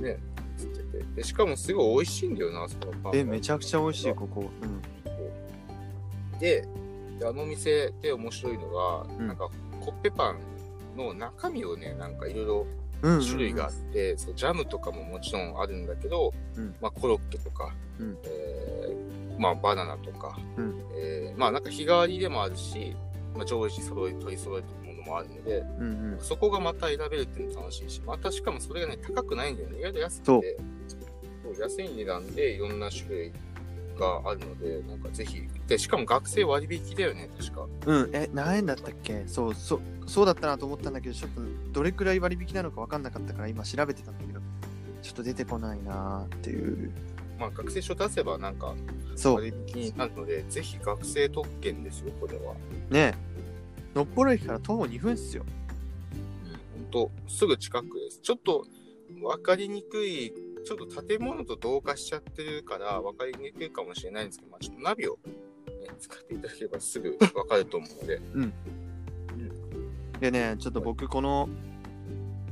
[0.00, 0.18] ね、
[0.56, 1.22] つっててで。
[1.22, 3.10] しかもすごい美味しいんだよな、あそこのパンは。
[3.14, 4.50] え、めちゃくちゃ美味しい、ここ。
[4.62, 6.38] うん。
[6.38, 6.66] で、
[7.18, 10.38] であの店で面白いのが、うんなんか、コッペパン
[10.98, 12.66] の中身をね、なんかいろいろ
[13.02, 13.24] うんうんうん。
[13.24, 16.74] 種類があって、そうジャムとかももちろんあるんだけど、うん。
[16.80, 18.18] まあ、コロッケとか、うん。
[18.24, 20.82] えーまあ、バナナとか、うん。
[20.96, 22.96] えーまあなんか日替わりでもあるし、
[23.34, 26.18] まあ、上位揃え取り揃えてるものもあるのでうんうん。
[26.20, 29.78] そこがまた選べるっていうの楽しいしまたしかもそれがね高くないんだよね。
[29.78, 30.58] 意外と安くて
[31.60, 33.32] 安い値段でいろんな種類
[33.98, 39.24] があるのでなんかぜひでしかも学生割引だよね確かうん、え、何円だったっけ？
[39.26, 41.40] そう、そう、そうだったなと思ったんだけど、ちょっと
[41.72, 44.40] どれくらい割引なのか分かんなかったから今調べてたんだけど、
[45.02, 46.90] ちょっと出てこないなーっていう。
[47.38, 48.74] まあ学生証出せばなんか
[49.14, 52.54] そう、割引になるのでぜひ学生特権ですよこれは。
[52.90, 53.14] ね
[53.94, 55.44] のっぽろ駅から徒歩2分っすよ。
[56.74, 58.20] 本当すぐ近くです。
[58.20, 58.66] ちょっと
[59.20, 60.32] 分かりにくい、
[60.64, 68.20] ちょっと建物と同化しちゃってるから分かりにくいかもしれないんですけど、まあ、ちょっとナビを、ね、使っていただければすぐ分かると思うので。
[70.20, 71.48] でね、ちょっと僕この、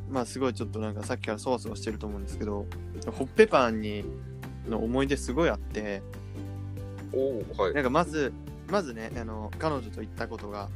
[0.08, 2.64] まあすごいちょっとなんかさっきからそわそわしてると思うんですけど、
[3.06, 4.04] ホッペパンに
[4.68, 6.02] の思い出すごいあって、
[7.12, 7.74] おおはい。
[7.74, 8.32] なんかまず、
[8.68, 10.68] まずね、あの、彼女と行ったことが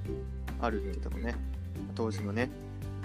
[0.61, 1.37] あるってとこね、
[1.95, 2.51] 当時のね、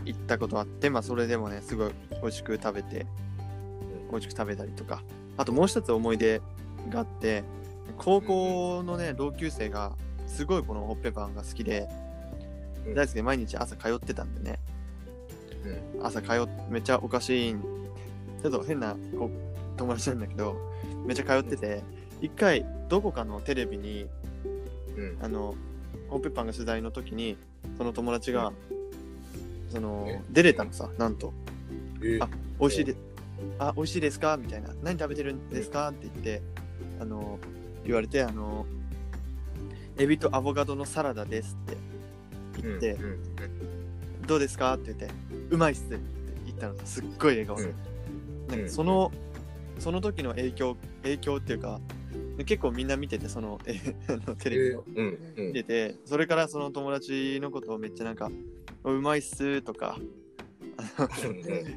[0.06, 3.06] 行ったことあって、まあそれでもね、すごい美味しく食べて、
[4.12, 5.04] 美味しく食べたりとか、
[5.38, 6.42] あともう一つ思い出
[6.90, 7.44] があって、
[7.98, 9.94] 高校のね、同級生が、
[10.28, 11.88] すごいこのホッペパンが好きで、
[12.88, 12.94] うん。
[12.96, 14.60] 大好きで毎日朝通ってたんでね、
[16.02, 17.62] 朝通っめっちゃおかしいん、
[18.42, 19.30] ちょっと変なこ
[19.78, 20.56] 友達なんだけど、
[21.06, 21.84] めっちゃ通ってて、
[22.22, 24.08] 一回どこかのテレビに、
[24.96, 25.04] うん。
[25.04, 25.18] うん。
[25.22, 25.56] あの、
[26.10, 27.38] ホッペパンが取材の時に、
[27.78, 28.54] その友達が、
[29.70, 31.34] そのえ、出れたのさ、なんと。
[32.04, 32.20] え？
[32.22, 32.96] あ美味しいで、
[33.60, 34.38] あ、美味しいですか？
[34.38, 34.70] みたいな。
[34.84, 35.90] 何食べてるんですか？
[35.90, 36.42] って言って、
[37.00, 37.40] あの、
[37.86, 38.66] 言われて、あの、
[39.98, 41.78] エビとアボカドのサラダですって
[42.62, 43.20] 言って、うんうん
[44.28, 44.74] どうですか？
[44.74, 45.08] って言って、
[45.52, 46.00] うまいっすって
[46.48, 47.74] 言ったのさ、すっごい笑顔で。
[48.48, 49.12] なんかその、
[49.78, 51.80] その時の影響、影響っていうか、
[52.46, 53.76] 結構みんな見てて、その、え
[54.42, 55.48] テレビをうんうん。
[55.50, 58.32] 見てて、それからその友達のことをめっちゃなんか、
[58.84, 60.00] うまいっすとか、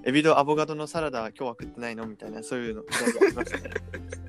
[0.05, 2.07] エビとアボカドのサラダ今日は食ってないの？
[2.07, 3.71] みたいなそういうのありましたね。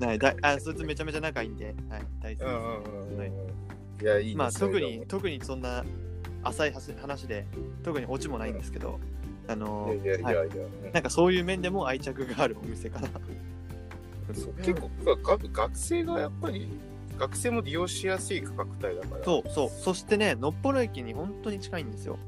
[0.00, 3.32] はい、だあそいつめちゃめちゃ仲いいんで、はい、大好きうんうんうんうんはい。
[4.02, 5.84] いや、いいねまあ特にそ特にそんな
[6.42, 7.46] 浅い話話で
[7.82, 8.98] 特にオチもないんですけど、
[9.46, 10.40] あのれもいやいやいや。
[10.40, 10.48] はい。
[10.48, 13.08] いや、うんなんかそういう面でも愛着があるお店かな。
[14.34, 16.68] そう結構が学生がやっぱり
[17.18, 19.24] 学生も利用しやすい価格帯だから。
[19.24, 19.68] そうそう。
[19.68, 22.18] そしてね、のっぽろ駅に本当に近いんですよ。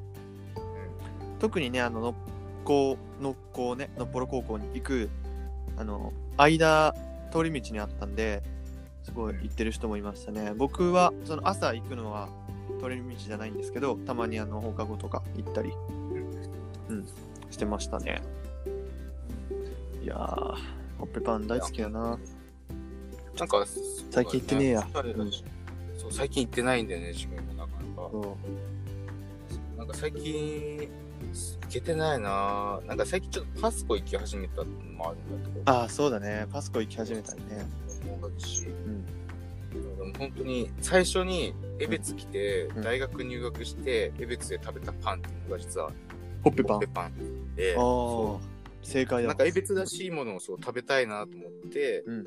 [1.43, 2.15] 特にね、あの、のっ
[2.65, 5.11] こ、のっこね、のっぽろ高校に行く、
[5.77, 6.95] あの、間、
[7.33, 8.45] 通り道にあったんで、
[9.03, 10.53] すごい行ってる人もいましたね。
[10.57, 12.29] 僕は、その朝行くのは
[12.81, 15.73] 通り道じゃないんですけど、たまにあの、放課後とか行ったり、
[16.89, 17.09] うん、
[17.51, 18.23] してましたね。
[20.01, 20.57] いやー、
[20.97, 22.21] ホッペパン大好きだな。
[23.37, 23.67] なんか
[24.13, 24.87] 最近行ってねえや。
[25.99, 28.09] そう最近行ってないんだよね自分もなかなか。
[28.13, 28.37] そ
[29.77, 29.79] う。
[29.79, 36.47] なんか最近行けてないななんか最近ちょっとパスコ行き始めたのもあるんだけどああ、そうだね。
[36.53, 37.43] パスコ行き始めたね。
[38.05, 39.07] 思うしうん。
[39.07, 45.91] でも本当に最初に江別来て、うん大学入学して江別で食べたパンっていうのが実は
[46.43, 46.93] ホッペパンコッペ。
[46.93, 48.39] パンでああ、
[48.83, 49.29] 正解だ。
[49.29, 52.25] なんか江別らしいものをそう食べたいなと思ってうん、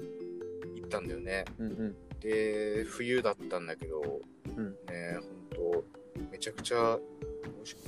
[0.76, 1.96] 行ったんだよねうんうん。
[2.22, 4.22] で冬だったんだけど、
[4.58, 5.84] うんね本当
[6.32, 6.98] めちゃくちゃ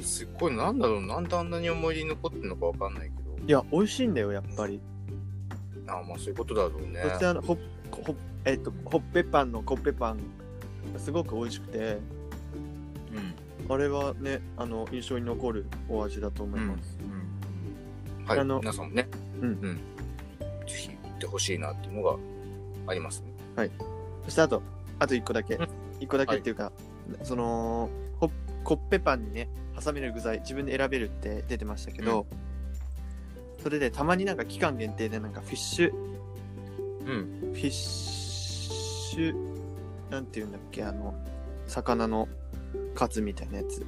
[0.02, 3.48] すっごいなんだろうなんであんなに思い出に残ってるのかわかんないけど。
[3.48, 4.80] いや、美味しいんだよ、やっぱり。
[5.88, 7.02] あまあそういうことだろうね。
[7.04, 7.58] そしてあの、ホッ
[7.92, 8.16] ホッ
[8.46, 10.18] えっと、ホッペパンのコッペパン
[10.94, 11.98] がすごく美味しくて、
[13.68, 13.74] うん。
[13.74, 16.98] あれはね、あの、印象に残るお味だと思います。
[17.02, 17.28] うん
[18.28, 19.08] はいあの皆さんもね。
[19.42, 19.62] うん。
[19.62, 22.18] ぜひ行ってほしいなっていうのが
[22.88, 23.70] ありますね。
[24.26, 24.62] そしてあと、
[25.00, 25.56] あと一個だけ。
[25.56, 25.68] うん。
[26.02, 26.74] 一個だけっていうか、
[27.24, 28.07] その、ホッ
[28.68, 29.48] コッペパンにね、
[29.82, 32.28] 挟める具材、自分で選べるって出てましたけど、
[33.64, 37.54] それでたまになんか期間限定でなんかフィッシュ、うん。
[37.54, 39.36] フィッシュ、
[40.10, 41.16] なんていうんだっけ、あの、
[41.66, 42.28] 魚の
[42.94, 43.86] カツみたいなやつ。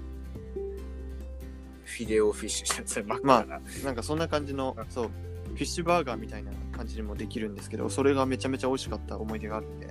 [1.84, 5.10] フィレオフィッシュそれマックまあかな、なんかそんな感じのうん、そう、
[5.48, 9.90] フィッシュバーガーみたいな感じにもできるんですけど、それがめちゃめちゃ美味しかった思い出があるんで、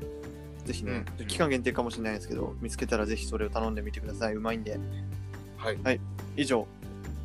[0.68, 4.34] ぜひね、うん期間限定かもしれないですけど、見つけたらぜひそれを頼んでみてください。
[4.34, 4.78] うまいんで。
[5.56, 6.00] はい
[6.36, 6.68] 以上、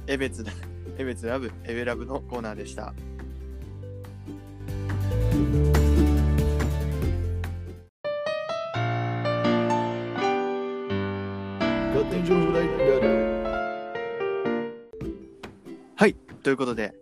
[0.08, 0.45] エベツ、
[0.97, 2.93] エベツラブ、エベラブのコーナーでした。
[15.95, 16.93] はい、ということで、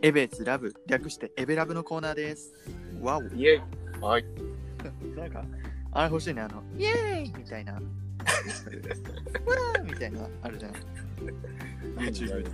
[0.00, 2.54] エベツラブ、略してエベラブのコーナーです。
[3.02, 3.22] わお。
[3.34, 3.60] イエイ
[4.00, 4.24] はい
[5.16, 5.44] なんか、
[5.92, 7.72] あれ欲しいね、あの、イエーイみたいな。
[7.74, 7.84] わー
[9.84, 10.72] みたいな、あるじゃん。
[11.96, 12.44] YouTube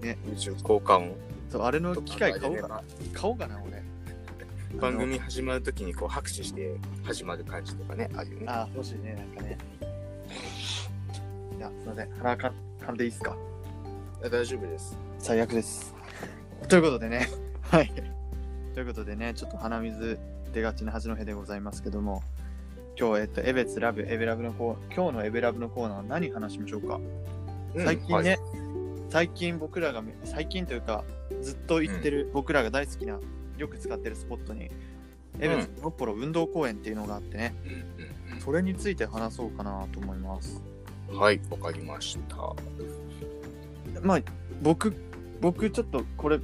[0.00, 0.18] で。
[0.32, 1.12] 宇宙交換
[1.50, 2.82] そう、あれのを機械買おうかな。
[3.12, 3.82] 買おうかな、俺。
[4.78, 9.58] 番組始まるときにこう拍手して始まる感じとかねあるよねあ欲しいね、なんかね。
[11.58, 12.10] いや、すいません。
[12.12, 13.36] 鼻か噛んでいいっすか？
[14.20, 15.92] いや大丈夫です最悪です。
[16.68, 17.28] ということでね、
[17.62, 17.92] はい。
[18.74, 20.20] ということでね、ちょっと鼻水
[20.52, 22.22] 出がちな八戸でございますけども、
[23.00, 27.00] 今日、えっと、エベツラブ、エベラブのコー今日のエベラブのコーナーは何話しましょうか？
[27.74, 28.24] うん最近はい。
[28.24, 28.38] ね、
[29.08, 31.02] 最近僕らがめ、最近というか、
[31.40, 33.18] ずっと行ってる、僕らが大好きな、
[33.56, 34.70] よく使ってるスポットに、
[35.38, 37.72] エベツのっぽろ運動公園っていうのがあってね、うん
[38.34, 40.62] うんそれについて話そうかなと思います。
[41.10, 42.36] うんはいわかりました。
[44.02, 44.20] まあ、
[44.60, 44.94] 僕、
[45.40, 46.38] 僕ちょっとこれ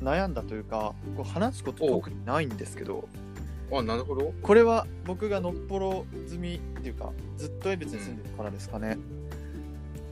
[0.00, 3.08] 悩んだというか、こう話すこと特にないんですけど、
[3.72, 4.34] あなるほど。
[4.42, 8.98] これは僕がのっぽろ済みっていうか、ずっと江別に住んでるからですかね。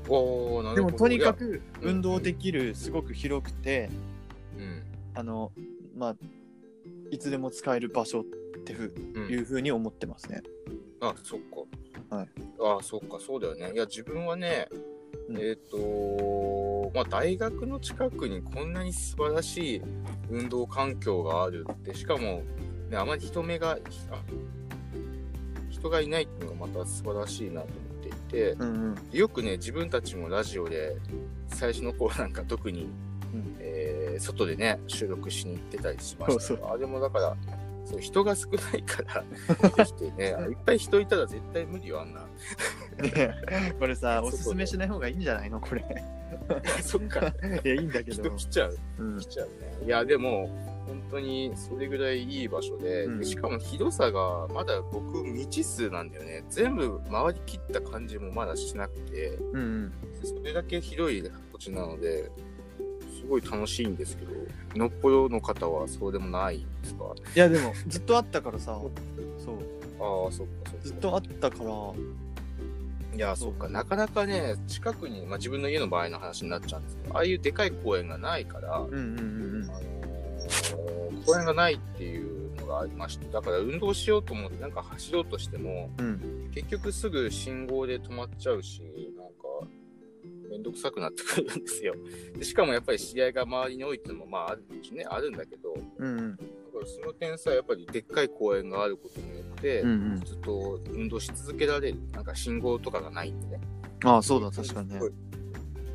[0.08, 0.86] おーなるほど。
[0.88, 1.90] でもとにかくうん。
[1.90, 3.90] 運動できる、すごく広くて、
[4.56, 4.82] うん。
[5.14, 5.52] あの、
[5.96, 6.16] まあ、
[7.10, 8.24] いつでも使える場所っ
[8.64, 9.28] てふうん。
[9.28, 10.42] いうふうに思ってますね。
[11.00, 11.40] あそっ
[12.08, 12.16] か。
[12.16, 12.28] はい。
[12.60, 13.72] あそっかそうだよね。
[13.74, 14.68] いや自分はね、
[15.28, 15.38] うん。
[15.38, 19.82] えっ、とまあ大学の近くにこんなに素晴らしい
[20.30, 22.42] 運動環境があるってしかも、
[22.90, 23.79] ね、あまり人目があ
[25.70, 28.50] 人がいないっていうのがまた素晴らしいなと思っていて。
[28.53, 29.18] うんうん。
[29.18, 30.96] よくね自分たちもラジオで
[31.48, 32.88] 最初の頃なんか特に、
[33.33, 33.57] うん。
[33.61, 36.40] えー外でね収録しに行ってたりしました。
[36.42, 37.37] そうあでもだから
[37.87, 39.24] そう人が少ないから
[39.85, 42.20] できてねいっぱい人いたら絶対無理よあんな。
[43.00, 45.59] ねこれさ、おすすめしない方がいいんじゃないの？
[45.59, 45.83] これ。
[46.83, 47.20] そっか。
[47.64, 48.22] いや、いいんだけど。
[48.24, 48.31] 人。
[48.37, 48.79] 来ちゃう。
[48.98, 49.18] うん。
[49.18, 49.87] 来ちゃうね。
[49.87, 50.50] いやでも
[50.90, 53.24] 本当にそれぐらいいい場所で,で、うん。
[53.24, 56.44] しかも広さがまだ僕未知数なんだよね。
[56.50, 59.92] 全部回りきった感じもまだしなくてうんうん。
[60.22, 61.22] それだけ広い
[61.53, 62.31] 土地なので、
[63.18, 64.33] すごい楽しいんですけど、
[64.76, 67.05] のっぽろの方はそうでもないんですか？
[67.35, 68.79] いやでもずっとあったからさ。
[69.44, 69.57] そう。
[70.03, 70.85] ああ、そっかそっか。
[70.85, 71.70] ずっとあったから。
[73.12, 79.70] いや、そっか、なかなかね、近くに、まあ、自分の家の場合の話になっちゃうんですけど、ああいうでかい公園がないから、うんうんうんうん。
[79.70, 79.99] あのー
[81.26, 88.82] 公園がないっていうのがありまして、だから運動しようと思って、なんか走ろうとしても、うん結局すぐ信号で止まっちゃうし、
[89.16, 89.68] なんか、
[90.50, 91.94] めんどくさくなってくるんですよ。
[92.36, 96.44] でしかもやっぱり知り合いが周りに多いっていうのも、まあ、あるしね、あるんだけど、だうんうんか
[96.80, 101.98] らその点さ、やっぱりでっかい公園があることによって、うんうんずっと運動し続けられる。
[102.12, 103.60] なんか信号とかがないんでね。
[104.04, 105.00] ああそうだ確かにね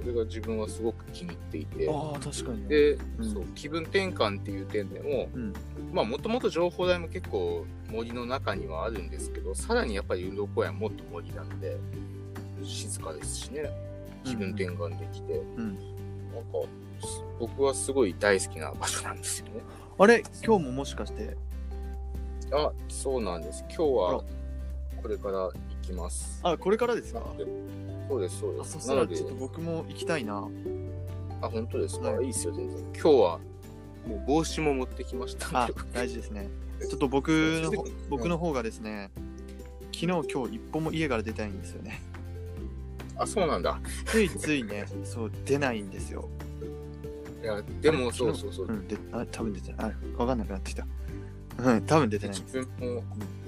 [0.06, 1.90] れが自分はすごく気に入っていて。
[1.90, 2.62] ああ確かに。
[2.62, 3.34] ねで、うん。
[3.34, 5.54] そう気分転換っていう点でも、うん。
[5.92, 11.78] まあもともと情報台も結構森の中にはあるんですけどさらにやっぱり運動公園はもっと森なので
[12.64, 13.70] 静かですしね。
[14.24, 15.76] 気分転換できて、うん。
[16.34, 16.68] なんか
[17.02, 19.54] す僕はすごい大好きな場所なんですよね。
[19.98, 20.24] あれ？
[20.44, 21.38] 今日ももしかして？
[22.52, 23.64] あそうなんです。
[23.70, 24.24] 今日は
[25.02, 25.52] これから行
[25.86, 26.40] きます。
[26.44, 27.22] あこれからですか？
[28.08, 30.48] そうですそうであそすなのでしたらちょっと僕も行きたいな。
[31.42, 32.26] あ本当ですか、はい。
[32.26, 32.80] い、いですよ全然。
[32.94, 33.40] 今日は
[34.08, 36.50] もう帽子も持ってきましたあ大事ですね。
[36.90, 39.10] ちょっと僕の方僕の方がですね
[39.94, 42.02] 昨日今日一歩も家から出たいんですよね。
[43.18, 43.80] あそうなんだ。
[44.06, 46.28] ついついねそう出ないんですよ。
[47.42, 49.92] いやでもそうそうそう、うんであ多分出てない。
[49.92, 50.86] あ分かんなくなってきた。
[51.58, 53.04] うん多分出てない自分も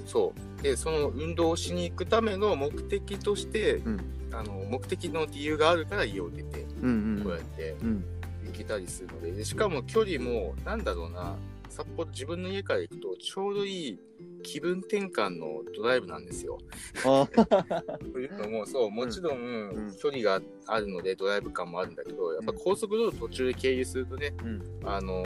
[0.05, 4.13] そうでその運動をしに行くための目的として、うん。
[4.33, 8.03] あの目的の理由があるから家を出てうんこうやってうん。
[8.45, 9.31] 行けたりするので。
[9.31, 11.35] でしかも距離もなんだろうな
[11.69, 13.99] 札幌自分の家から行くとちょうどいい
[14.43, 16.57] 気分転換のドライブなんですよ。
[17.05, 17.27] あ。
[18.11, 19.95] というのもそうもちろんうん。
[19.97, 24.61] 距離があるのでドライブ感もあるんだけどやっぱ高速道路途中で経由するとね、うん。
[24.83, 25.23] あの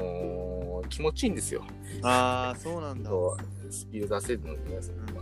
[0.58, 1.64] ー気持ちいいんですよ。
[2.02, 3.12] あーそうなんだ。
[3.70, 4.80] スピード出せるので、ね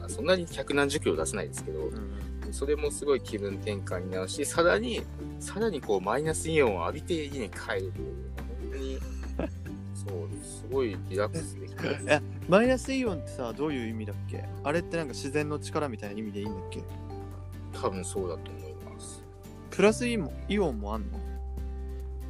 [0.09, 2.19] そんなに百何十キロ出せないですけど、うん
[2.51, 5.03] それもすごい気分転換になるし、さらに、
[5.39, 8.99] さらにこうマイナスイオンを浴びて家に帰るという、本当に、
[9.93, 11.99] そう、すごいリラックスできて。
[12.07, 14.43] えマイナスイオンってさどういう意味だっけ？
[14.63, 16.81] あれってなんか自然の力みたいな意味でいいんだっけ？
[17.71, 19.21] 多分そうだと思います。
[19.69, 21.19] プラスイオンイオンもあんの？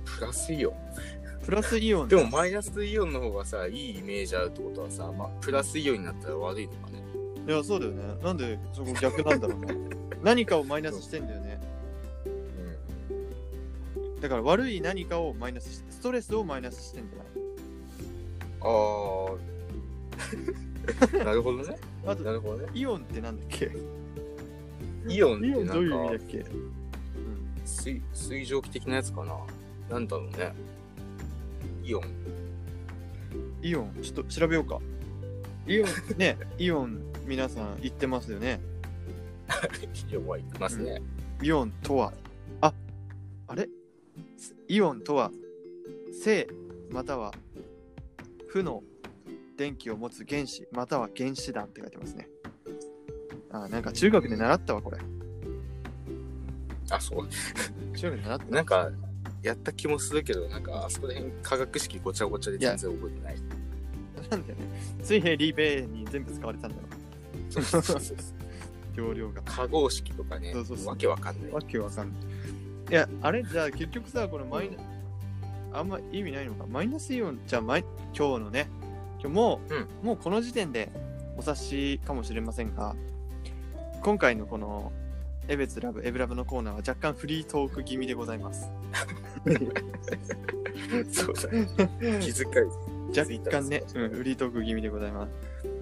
[0.04, 0.74] プラスイオン。
[1.46, 7.02] プラスイオンでもマイナスイオンの方がさ、いいイメージあるってことはさ、まあ、プラスイオンになったら悪いのかね。
[7.50, 9.74] いやそうだよねなんでそこ逆なんだろうね
[10.24, 11.60] 何かをマイナスしてんだよね
[14.22, 17.24] だから悪い何かをマイナスしてストレスをマイナスしてんだよ
[18.62, 21.18] ああ。
[21.24, 21.78] なるほどね。
[22.06, 22.68] あとなるほどね。
[22.74, 23.72] イオンってなんだっけ？
[25.08, 26.46] イオンってイオンどういう意なんか味だっけ、
[27.66, 29.38] 水水蒸気的なやつかな。
[29.90, 30.54] なんだろうね。
[31.84, 32.04] イオン。
[33.62, 34.80] イオンちょっと調べようか
[35.68, 38.60] イオンね イオン皆さん言ってますよね？
[40.12, 41.00] イオンは行きますね。
[41.44, 42.12] イオンとは？
[42.60, 42.74] あ
[43.46, 43.70] あれ？
[44.68, 45.30] イオンとは？
[46.24, 46.48] 正
[46.90, 47.32] または
[48.48, 48.82] 負の
[49.58, 52.28] 電気を持つ原子または原子弾って書いてますね。
[53.52, 54.98] あなんか中学で習ったわこれ。
[56.90, 57.28] あ、そう。
[57.96, 58.46] 中学で習った？
[58.46, 58.90] なんか、
[59.44, 63.36] やった気もするけど、なんか、あそこら辺化学式ごちゃごちゃで全然覚えてない。
[64.32, 64.66] なんだよね
[65.04, 66.89] 水平リベに全部使われたんだろ。
[68.96, 69.42] 容量が。
[69.44, 70.88] 化合式とかね、そうそうそう。
[70.88, 71.52] わけわかんない。
[71.52, 72.18] わけわかんない。
[72.92, 76.66] いやあれじゃあ結局さこのマイナ、あんま意味ないのか。
[76.68, 77.86] マイナスイオンじゃあマイ
[78.18, 78.68] 今日のね。
[79.22, 79.88] 今日もう、うん。
[80.04, 80.90] もうこの時点で
[81.38, 82.96] お察しかもしれませんが
[84.02, 84.92] 今回のこの
[85.48, 88.70] エベツラブエブラブのコーナーは若干フリートーク気味でございます。
[91.12, 91.68] そうだね。
[92.22, 92.90] 気遣い。
[93.16, 95.32] 若干ね、うん、フリートーク気味でございます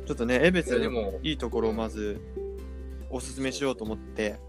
[0.07, 2.19] ちょっとねエベいツも、いいところをまず
[3.09, 4.39] おすすめしようと思って。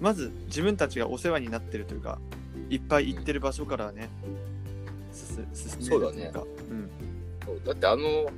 [0.00, 2.18] まず自分たちがお世話になってるというか
[2.70, 4.08] いっぱい行ってる場所からね、
[5.12, 5.36] 進
[5.80, 6.44] めるというか。
[6.70, 6.90] うん。
[7.44, 8.30] そうだってあの、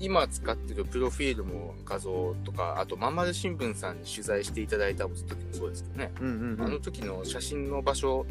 [0.00, 6.12] 今使ってるプロフィールも画像とか、あと、まんまる新聞さんに取材していただいた時もそうですけどね。
[6.20, 6.62] うんうんうん。
[6.62, 8.26] あの時の写真の場所、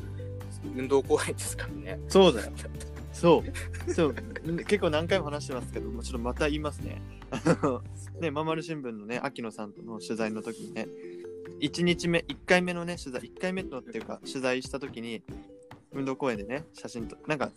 [0.75, 1.99] 運動公園ですからね。
[2.09, 2.51] そうだよ
[3.11, 3.43] そ
[3.87, 3.93] う。
[3.93, 4.15] そう。
[4.45, 7.01] うん結構何回も話してますけどもちろんまた言いますね。
[7.31, 7.81] あの
[8.19, 10.87] ねまんまる新聞のね秋野さんとの取材の時にね
[11.59, 15.23] 1日目1回目のね取材1回目のっていうか取材した時に
[15.91, 17.51] 運動公園でね写真となんか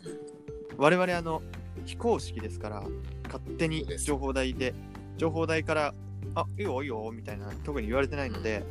[0.77, 1.43] 我々あの
[1.85, 2.83] 非公式ですから
[3.25, 4.75] 勝手に情報台で
[5.17, 5.95] 情報台から
[6.35, 8.65] あいいよいいよみたいな特に言われてないので、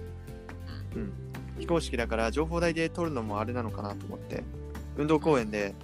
[0.96, 1.14] うん、
[1.60, 4.44] 非公式だから情報台で撮るのもあれなのかなと思って
[4.98, 5.76] 運動公園で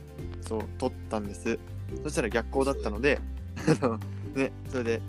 [0.42, 1.60] そう撮ったんです。
[2.04, 3.20] そしたら逆光だったので
[3.82, 4.00] あの
[4.34, 5.02] ねそれで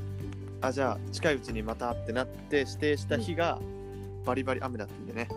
[0.61, 3.59] あじゃあ近いうちにまたってなって指定した日が
[4.25, 5.29] バリバリ雨だったんでね、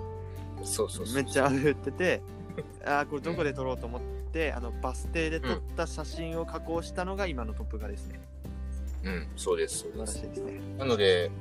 [0.63, 1.15] そうそうそう。
[1.15, 2.21] めっちゃ雨降ってて
[2.85, 4.01] あーこれどこで撮ろうと思っ
[4.31, 8.19] てあのバス停で撮った写真を加工したのが今のトップ画ですね。
[9.03, 10.19] うん、そうです、そう素晴らです。
[10.19, 10.59] しいですね。
[10.77, 11.31] なので、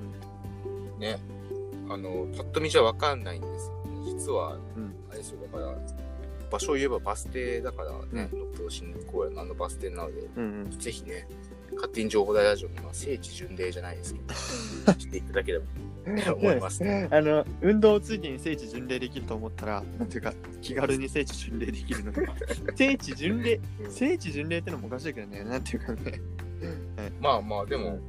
[0.99, 1.19] ね、
[1.89, 3.75] あの、パッと見じゃわかんないんですよ。
[4.05, 4.95] 実は、うん。
[5.11, 5.75] あれですよ、だから、
[6.51, 10.71] 場所を言えばバス停だからね、六甲新公園のあのバス停なので、うんうん。
[10.79, 11.27] ぜひね、
[11.75, 15.65] 勝手に情報大ラジオのまあ聖地巡礼じゃないですけど、 知っていただければ
[16.25, 16.83] と思います。
[17.11, 22.27] あの運動ついでに聖地巡礼できると思ったらなんていうか気軽に聖地巡礼できるので
[22.75, 25.45] 聖地巡礼聖地巡礼ってのもおかしいけどね。
[25.45, 26.21] なんていうかね。
[27.21, 28.01] まあまあ、でも、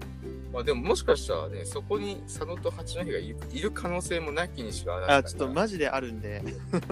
[0.51, 6.43] まあでももしかしたらね、そこに佐野と八戸がいる可能性もなきにしからあちょっとマジであるんで。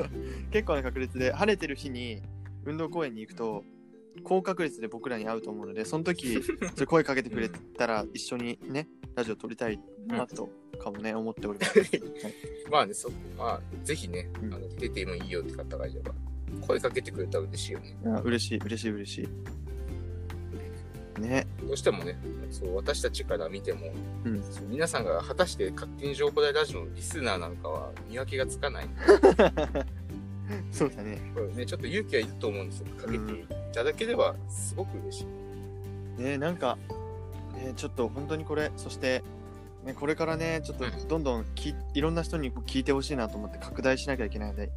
[0.51, 2.21] 結構な確率で晴れてる日に
[2.65, 3.63] 運動公園に行くと
[4.23, 6.41] 高確率で僕らに会うと思うのでその時
[6.87, 10.49] 声かけてくれたら 一緒にねラジオ撮りたいなと
[10.79, 11.81] かもね思っております。
[12.69, 14.53] まあね、そまあ、ぜひね、うん。
[14.53, 16.13] あの出てもいいよって方がいれば、
[16.61, 17.97] 声かけてくれたら嬉しいよね。
[18.05, 19.29] あ嬉しい嬉しい嬉しい
[21.17, 22.17] ねどうしてもね、
[22.51, 23.91] そう私たちから見ても、
[24.25, 28.87] うんそう皆さんが果たして勝手に情報大ラジオのリスナーなのかは見分けがつかない。
[30.71, 32.85] そうだねこれね、ちょっと勇気はいると思うんですよ。
[32.95, 35.25] かけていただければすごく嬉し
[36.17, 36.21] い。
[36.21, 36.77] ねなんか、
[37.55, 39.23] ね、ちょっと本当にこれそして、
[39.83, 44.71] ね、これからねちょっとうんどんどんきいろんな人に聞いてほしいなと思って拡大しなきゃいけないので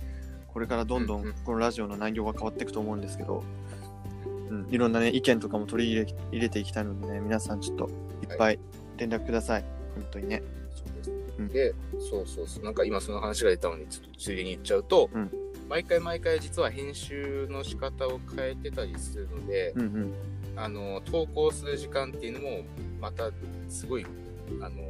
[0.53, 3.45] これからどんどうんうんんこのラジオの内容が変わっていくと思うんですけど、
[4.51, 7.89] うん、いろんなね意見とかも取り入れ入れていきたいのでね皆さんちょっと
[8.23, 8.59] いっぱい。
[9.01, 10.43] 連絡ください、本当にね。
[10.75, 11.13] そうです。
[11.39, 11.49] うん。
[11.49, 15.31] で、そうそうそう、なんか今その話が出たのに、ちょっとついでに言っちゃうと、うん。
[15.69, 20.15] 毎回毎回実は編集の仕方を変えてたりするので、うんうん。
[20.57, 22.63] あの投稿する時間っていうのも
[23.01, 23.31] また
[23.69, 24.07] すごい
[24.61, 24.89] あの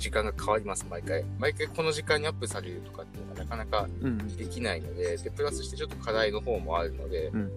[0.00, 1.24] 時間が変わります毎回。
[1.38, 4.36] 毎回この時間にアップされるとかっていうのがなかなかうん。
[4.36, 7.50] できないのででプラスしてちょっと課題の方もあるので、うん。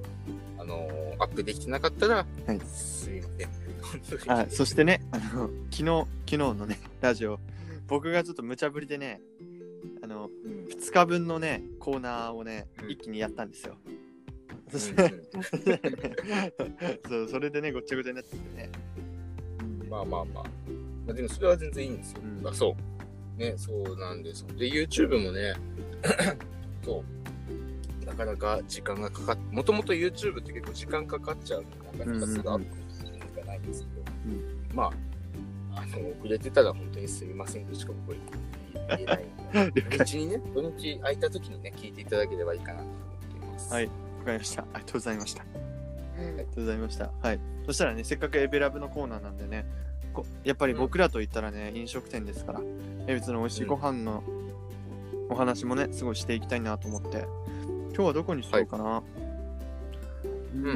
[0.59, 0.89] あの
[1.19, 2.59] アップできてなかったら、はい。
[2.67, 3.49] すいません
[4.27, 7.39] あそしてねあの昨日昨日のねラジオ。
[7.87, 9.21] 僕がちょっと無茶ぶりでね
[10.03, 10.65] あのうん。
[10.65, 12.91] 2日分のねコーナーをねうん。
[12.91, 13.77] 一気にやったんですよ、
[14.69, 14.93] そし
[17.07, 18.69] そうそれでねごっちゃごちゃになっててね、
[19.89, 20.43] まあまあ、まあ、
[21.07, 22.47] でもそれは全然いいんですよ、うん。
[22.47, 22.75] あそ
[23.37, 23.39] う。
[23.39, 25.53] ねそうなんですで YouTube もね
[26.83, 27.03] そ
[28.01, 28.05] う。
[28.05, 31.65] なかなか時間がかかっもともと YouTube って結構時間かかっちゃう
[31.97, 34.75] なかなかすぐアップするのがないんですけど、うん。
[34.75, 34.91] まあ
[35.75, 39.25] あの遅れてたら本当にすみませんとしか僕は言えない
[39.65, 39.81] ので。
[39.97, 43.73] 土日にね土日空いた時にね聞いていただければいいかなと思っています。
[43.73, 43.91] はいわ
[44.25, 44.61] かりました。
[44.61, 45.43] ありがとうございました。
[45.43, 45.45] あ
[46.21, 47.11] りがとうございました。
[47.21, 47.39] はい。
[47.65, 49.65] そしたらねせっかくエベラブのコーナーなんでね
[50.13, 52.61] こやっぱり僕らと言ったらね、飲食店ですから
[53.07, 54.23] え別の美味しいご飯の
[55.29, 57.25] お話もねすごいしていきたいなと思って
[57.95, 59.03] 今日はどこにしようかな、
[60.55, 60.73] うー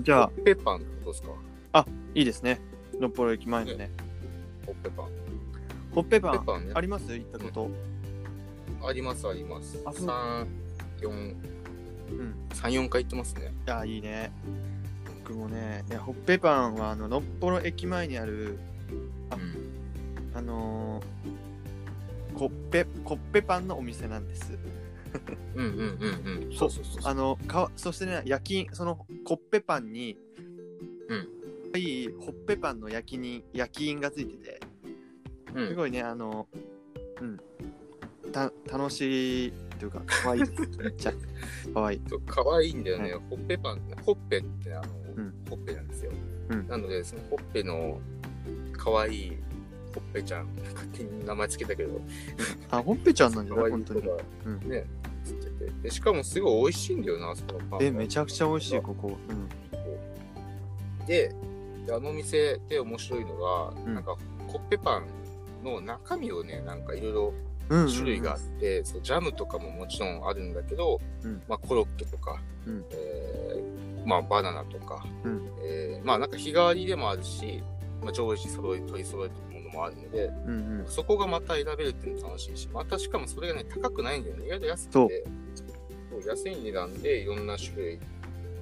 [0.00, 1.22] んじゃあホッペパンことです
[1.72, 1.86] か？
[2.14, 2.60] いいですね。
[3.00, 3.90] のっぽろ駅前のね。
[4.66, 5.06] ホッペパン。
[5.94, 6.72] ホッペパンホッペパンね。
[6.74, 7.12] あります？
[7.12, 7.70] 行ったこと。
[8.86, 9.80] ありますあります。
[9.86, 10.46] あそう三
[11.00, 11.10] 四。
[11.10, 11.36] うん。
[12.52, 13.52] 三四回行ってますね。
[13.66, 14.30] いやいいね
[15.24, 18.58] 僕もねいやホッペパンはあののっぽろ駅前にある
[19.30, 19.72] あうん。
[20.34, 24.58] あのー、コッペコッペパンのお店なんです。
[25.54, 26.56] うんうんうんうん。
[26.56, 30.16] そうそうそうあのかそしてね焼きそのコッペパンに
[31.08, 31.28] うん。
[31.78, 34.60] いいホッペパンの焼きに焼き印がついてて
[35.54, 35.68] うん。
[35.68, 36.48] すごいねあの
[37.20, 37.40] うん。
[38.32, 39.52] た楽しい
[39.82, 40.40] というか可愛い。
[40.42, 41.12] めっちゃ
[41.74, 42.00] 可愛い。
[42.08, 44.82] そう可愛いんだよね、はホッペパンホッペってあの、
[45.16, 45.34] うん。
[45.50, 46.12] ホッペなんですよ、
[46.50, 46.68] うん。
[46.68, 48.00] なのでそのホッペの
[48.76, 49.36] 可愛い
[49.92, 52.00] ホッペちゃん勝手に名前つけたけど。
[52.70, 54.02] あホッペちゃんなんじゃ可愛いない本当に。
[54.46, 54.70] うん。
[54.70, 54.84] ね
[55.24, 55.72] つけて。
[55.82, 57.78] でしかもすごい美味しいんだよなそのパンが。
[57.80, 59.18] えめちゃくちゃ美味しいここ。
[59.28, 61.06] うん。
[61.06, 61.34] で
[61.86, 63.94] であの店で面白いのが、うん。
[63.94, 64.16] なんか
[64.46, 65.06] コッペパン
[65.64, 67.34] の中身をねなんかいろいろ
[67.88, 71.42] 種類があって、そうジャムとかももちろんあるんだけど、うん。
[71.48, 72.84] まあ、コロッケとか、うん。
[72.90, 75.48] えーまあ、バナナとか、うん。
[75.64, 77.62] えーまあなんか日替わりでもあるし、
[78.02, 80.86] まあ、常時揃え取り揃えてるものもあるのでうんうん。
[80.88, 84.46] そこがまた選べるっていうの楽しいしまたしかもそれがね高くないんだよね。
[84.46, 85.24] 意外と安くて
[86.26, 87.98] 安い値段でいろんな種類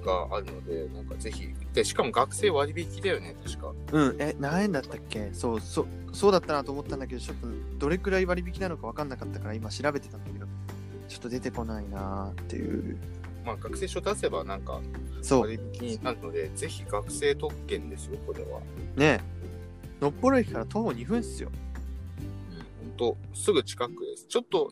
[0.01, 1.49] があるのでなんかぜひ。
[1.73, 3.73] でしかも学生割引だよね確か。
[3.93, 5.29] うん、え、何円だったっけ？
[5.33, 7.47] そう、そう、そうだったなと思ったんだけど、ちょっと
[7.77, 10.45] どれくらい割引なのか分かんなかったから今調べてたんだけど、
[11.07, 12.97] ちょっと出てこないなーっていう。
[13.45, 14.81] まあ、学生証出せばなんか
[15.21, 15.41] そう。
[15.41, 18.59] 割引になるので、ぜひ学生特権ですよ、これは。
[18.95, 19.21] ね
[19.99, 21.49] のっぽろ駅から徒歩2分っすよ。
[22.99, 24.25] 本当すぐ近くです。
[24.27, 24.71] ちょっと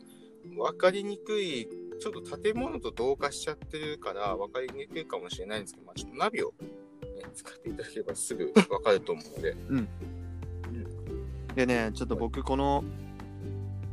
[0.56, 1.68] 分かりにくい、
[2.00, 6.52] ちょっと建物と同化しちゃってるから分かりにくいかもしれないんですけど、まあ、ちょっとナビを、
[7.02, 9.56] ね、使っていただければすぐ分かると思うので。
[11.54, 12.84] でねちょっと僕この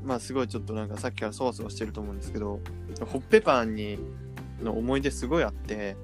[0.06, 2.60] まあすごいちょっとなんかさっきからそわそわしてると思うんですけど
[3.00, 3.98] ホッペパンに
[4.62, 5.98] の思い出すごいあって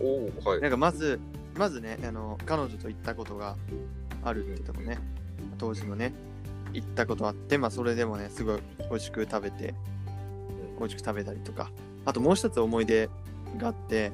[0.00, 0.60] おおはい。
[0.60, 1.20] なんかまず
[1.56, 3.56] まずねあの彼女と行ったことが
[4.22, 4.98] あるってとこね。
[5.56, 6.12] 当時のね
[6.72, 9.74] 行ったことあってまあそれでもねすごい美味しく食べて
[10.80, 11.70] 美味しく食べたりとか
[12.04, 13.08] あともう一つ思い出
[13.58, 14.10] があって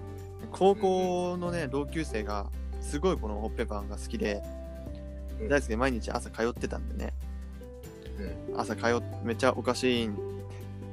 [0.52, 2.46] 高校のね同級生が
[2.82, 4.42] すごいこのホッペパンが好きで
[5.40, 5.48] うん。
[5.48, 7.14] 大好きで毎日朝通ってたんでね。
[8.50, 8.60] うん。
[8.60, 10.16] 朝通っめっちゃおかしいん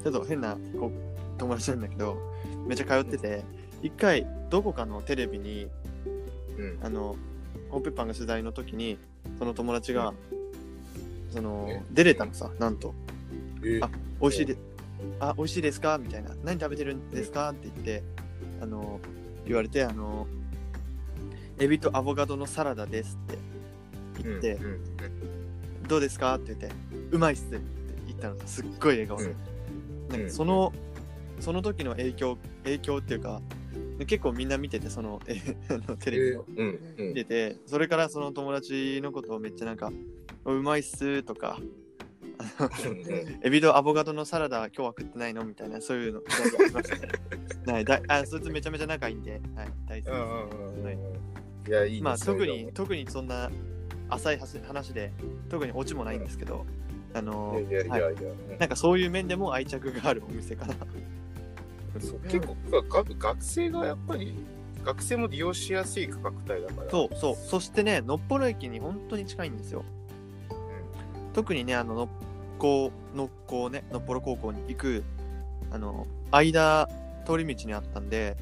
[0.03, 0.91] ちょっと変なこ
[1.37, 2.17] 友達なんだけど
[2.67, 3.43] めっちゃ通ってて
[3.81, 5.67] 一回どこかのテレビに
[6.57, 6.79] うん。
[6.83, 7.15] あの
[7.69, 8.99] ホッペパンが取材の時に
[9.39, 10.13] その友達が、
[11.31, 11.81] そのえ？
[11.91, 12.93] 出れたのさなんと。
[13.65, 13.79] え？
[13.81, 13.89] あ
[14.21, 14.57] 美味しいで
[15.19, 15.97] あ美味しいですか？
[15.97, 17.49] みたいな何食べてるんですか？
[17.51, 18.03] って言って
[18.61, 18.99] あの
[19.45, 20.27] 言われてあの
[21.59, 23.37] エビとアボカドのサラダですって
[24.23, 24.79] 言って、うんうん
[25.87, 26.35] どうですか？
[26.35, 26.69] って言って
[27.11, 27.59] うまいっすって
[28.07, 30.07] 言ったのさすっごい笑顔で、うん。
[30.09, 30.71] なんうんかその
[31.41, 33.41] その時の影響影響っていうか
[34.07, 35.19] 結構みんな見ててその
[35.99, 36.45] テレビを
[36.97, 39.91] 見ててそれからその友達のことをめっちゃなんか
[40.45, 41.59] うまいっすとか
[43.43, 45.43] エビとアボカドのサラダ今日は食ってないの？
[45.43, 47.07] みたいなそういうの ありましたね。
[47.65, 50.97] はいだあそいつめちゃめちゃ仲いいんで、はい、大好きです、うんうんうんはい。
[51.67, 53.49] いや、いいねまあ特に特にそんな
[54.09, 55.11] 浅い話で
[55.49, 56.65] 特にオチもないんですけど、
[57.13, 60.75] あのいやいやいやいや、なんかそういう面でも愛着があるお店かな。
[61.99, 64.35] そう結構が学生がやっぱり
[64.83, 66.89] 学生も利用しやすい価格帯だから。
[66.89, 67.35] そうそう。
[67.35, 69.85] そしてね、のっぽろ駅に本当に近いんですよ。
[71.33, 72.07] 特にね、あの、のっ
[72.57, 75.03] こ、のっこね、のっぽろ高校に行く、
[75.71, 76.87] あの、間、
[77.25, 78.37] 通り道にあったんで、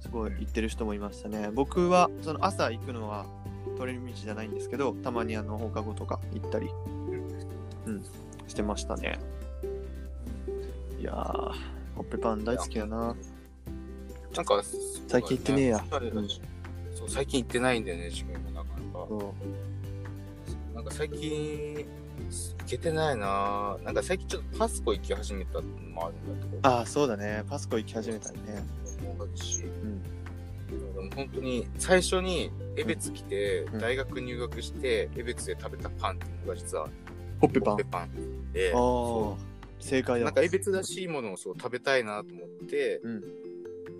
[0.00, 1.50] すごい行ってる人もいましたね。
[1.52, 3.26] 僕は、その朝行くのは
[3.78, 6.68] 通り道じゃないんですけど、たまにあの、放課後とか行ったり、
[7.86, 8.04] うん、
[8.46, 9.18] してましたね。
[11.00, 11.52] いやー、
[11.94, 13.14] ホッペパン大好きだな。
[14.36, 14.62] なんか
[15.08, 15.84] 最近行ってねえや
[16.94, 19.34] そう最近行ってないんだよね自分もなかなかそ
[20.72, 21.86] うなんか最近
[22.30, 27.44] 行けてないななんか最近ちょっとパスコ行き始めたのもあるんだけどああ、そうだね。
[27.48, 28.64] パスコ行き始めたりね。
[29.02, 30.02] 思うしうん。
[30.02, 36.88] でも本当に最初に江別来て、うん大学入学して江別で食べたパンっていうのが実は
[37.40, 37.90] ホッペパンコッペ。
[37.90, 39.42] パンであそあ、
[39.78, 40.22] 正解だ。
[40.22, 43.22] うなんか江別らしいものをそう食べたいなと思ってうん、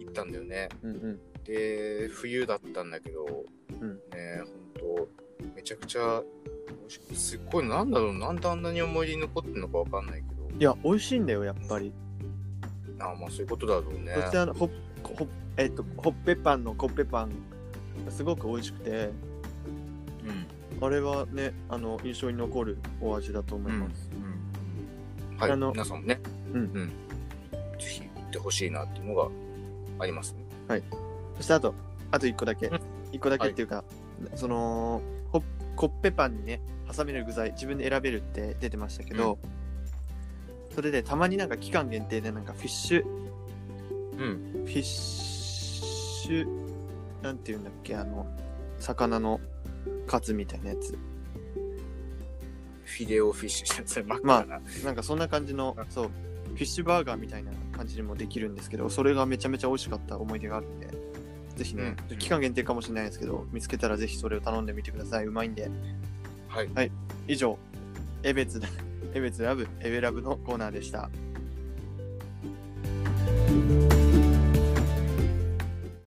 [0.00, 1.20] 行ったんだよね、うんうん。
[1.44, 3.44] で冬だったんだけど、
[3.80, 4.42] うんね
[4.74, 5.08] 本
[5.44, 6.22] 当めちゃくちゃ
[7.14, 10.58] すっごいなんだろうなんであんなに思い出に残ってるのかわかんないけど。
[10.58, 11.92] いや、美味しいんだよ、やっぱり。
[12.98, 14.12] あまあそういうことだろうね。
[14.14, 14.70] そしてあの、ホッ、
[15.02, 17.30] ホッ、えっと、ホッペパンのコッペパン
[18.04, 19.10] がすごく美味しくて、
[20.80, 20.86] うん。
[20.86, 24.10] あれはね、あの、印象に残るお味だと思います。
[24.12, 24.36] うん
[25.38, 26.18] はいあの皆さんもね。
[26.54, 26.72] うん。
[26.72, 26.90] ぜ
[27.78, 29.28] ひ行ってほしいなっていうのが
[29.98, 30.34] あります
[30.68, 30.82] ね。
[31.36, 31.74] そしてあと、
[32.10, 32.68] あと一個だけ。
[32.68, 32.80] うん。
[33.12, 33.84] 一個だけっていうか、
[34.34, 35.15] その、ホッ
[35.76, 36.60] コッペパンにね、
[36.94, 39.38] 挟める具材、自分で選べるって出てましたけど、
[40.74, 43.04] それでたまになんか期間限定でなんかフィッシュ、
[44.18, 44.64] うん。
[44.66, 46.46] フィッシュ、
[47.22, 48.26] なんていうんだっけ、あの、
[48.78, 49.40] 魚の
[50.06, 50.98] カツみたいなやつ。
[52.84, 54.44] フィレオフィッシュそれマックまあ
[54.84, 54.92] な。
[54.92, 56.08] んかそんな感じの、そう、
[56.54, 60.88] フィッシュバーガーみたいな感じにもできるんですけど、それがめちゃめちゃ美味しかった思い出があるんで、
[61.56, 65.24] ぜひね、うん、期間限定かもしれないですけど、見つけたらぜひそれを頼んでみてください。
[65.24, 65.70] うまいんで。
[66.48, 66.68] はい。
[66.74, 66.92] はい、
[67.26, 67.58] 以上、
[68.22, 68.60] エベツ、
[69.14, 71.10] エベツラブ、エベラブのコーナーでした。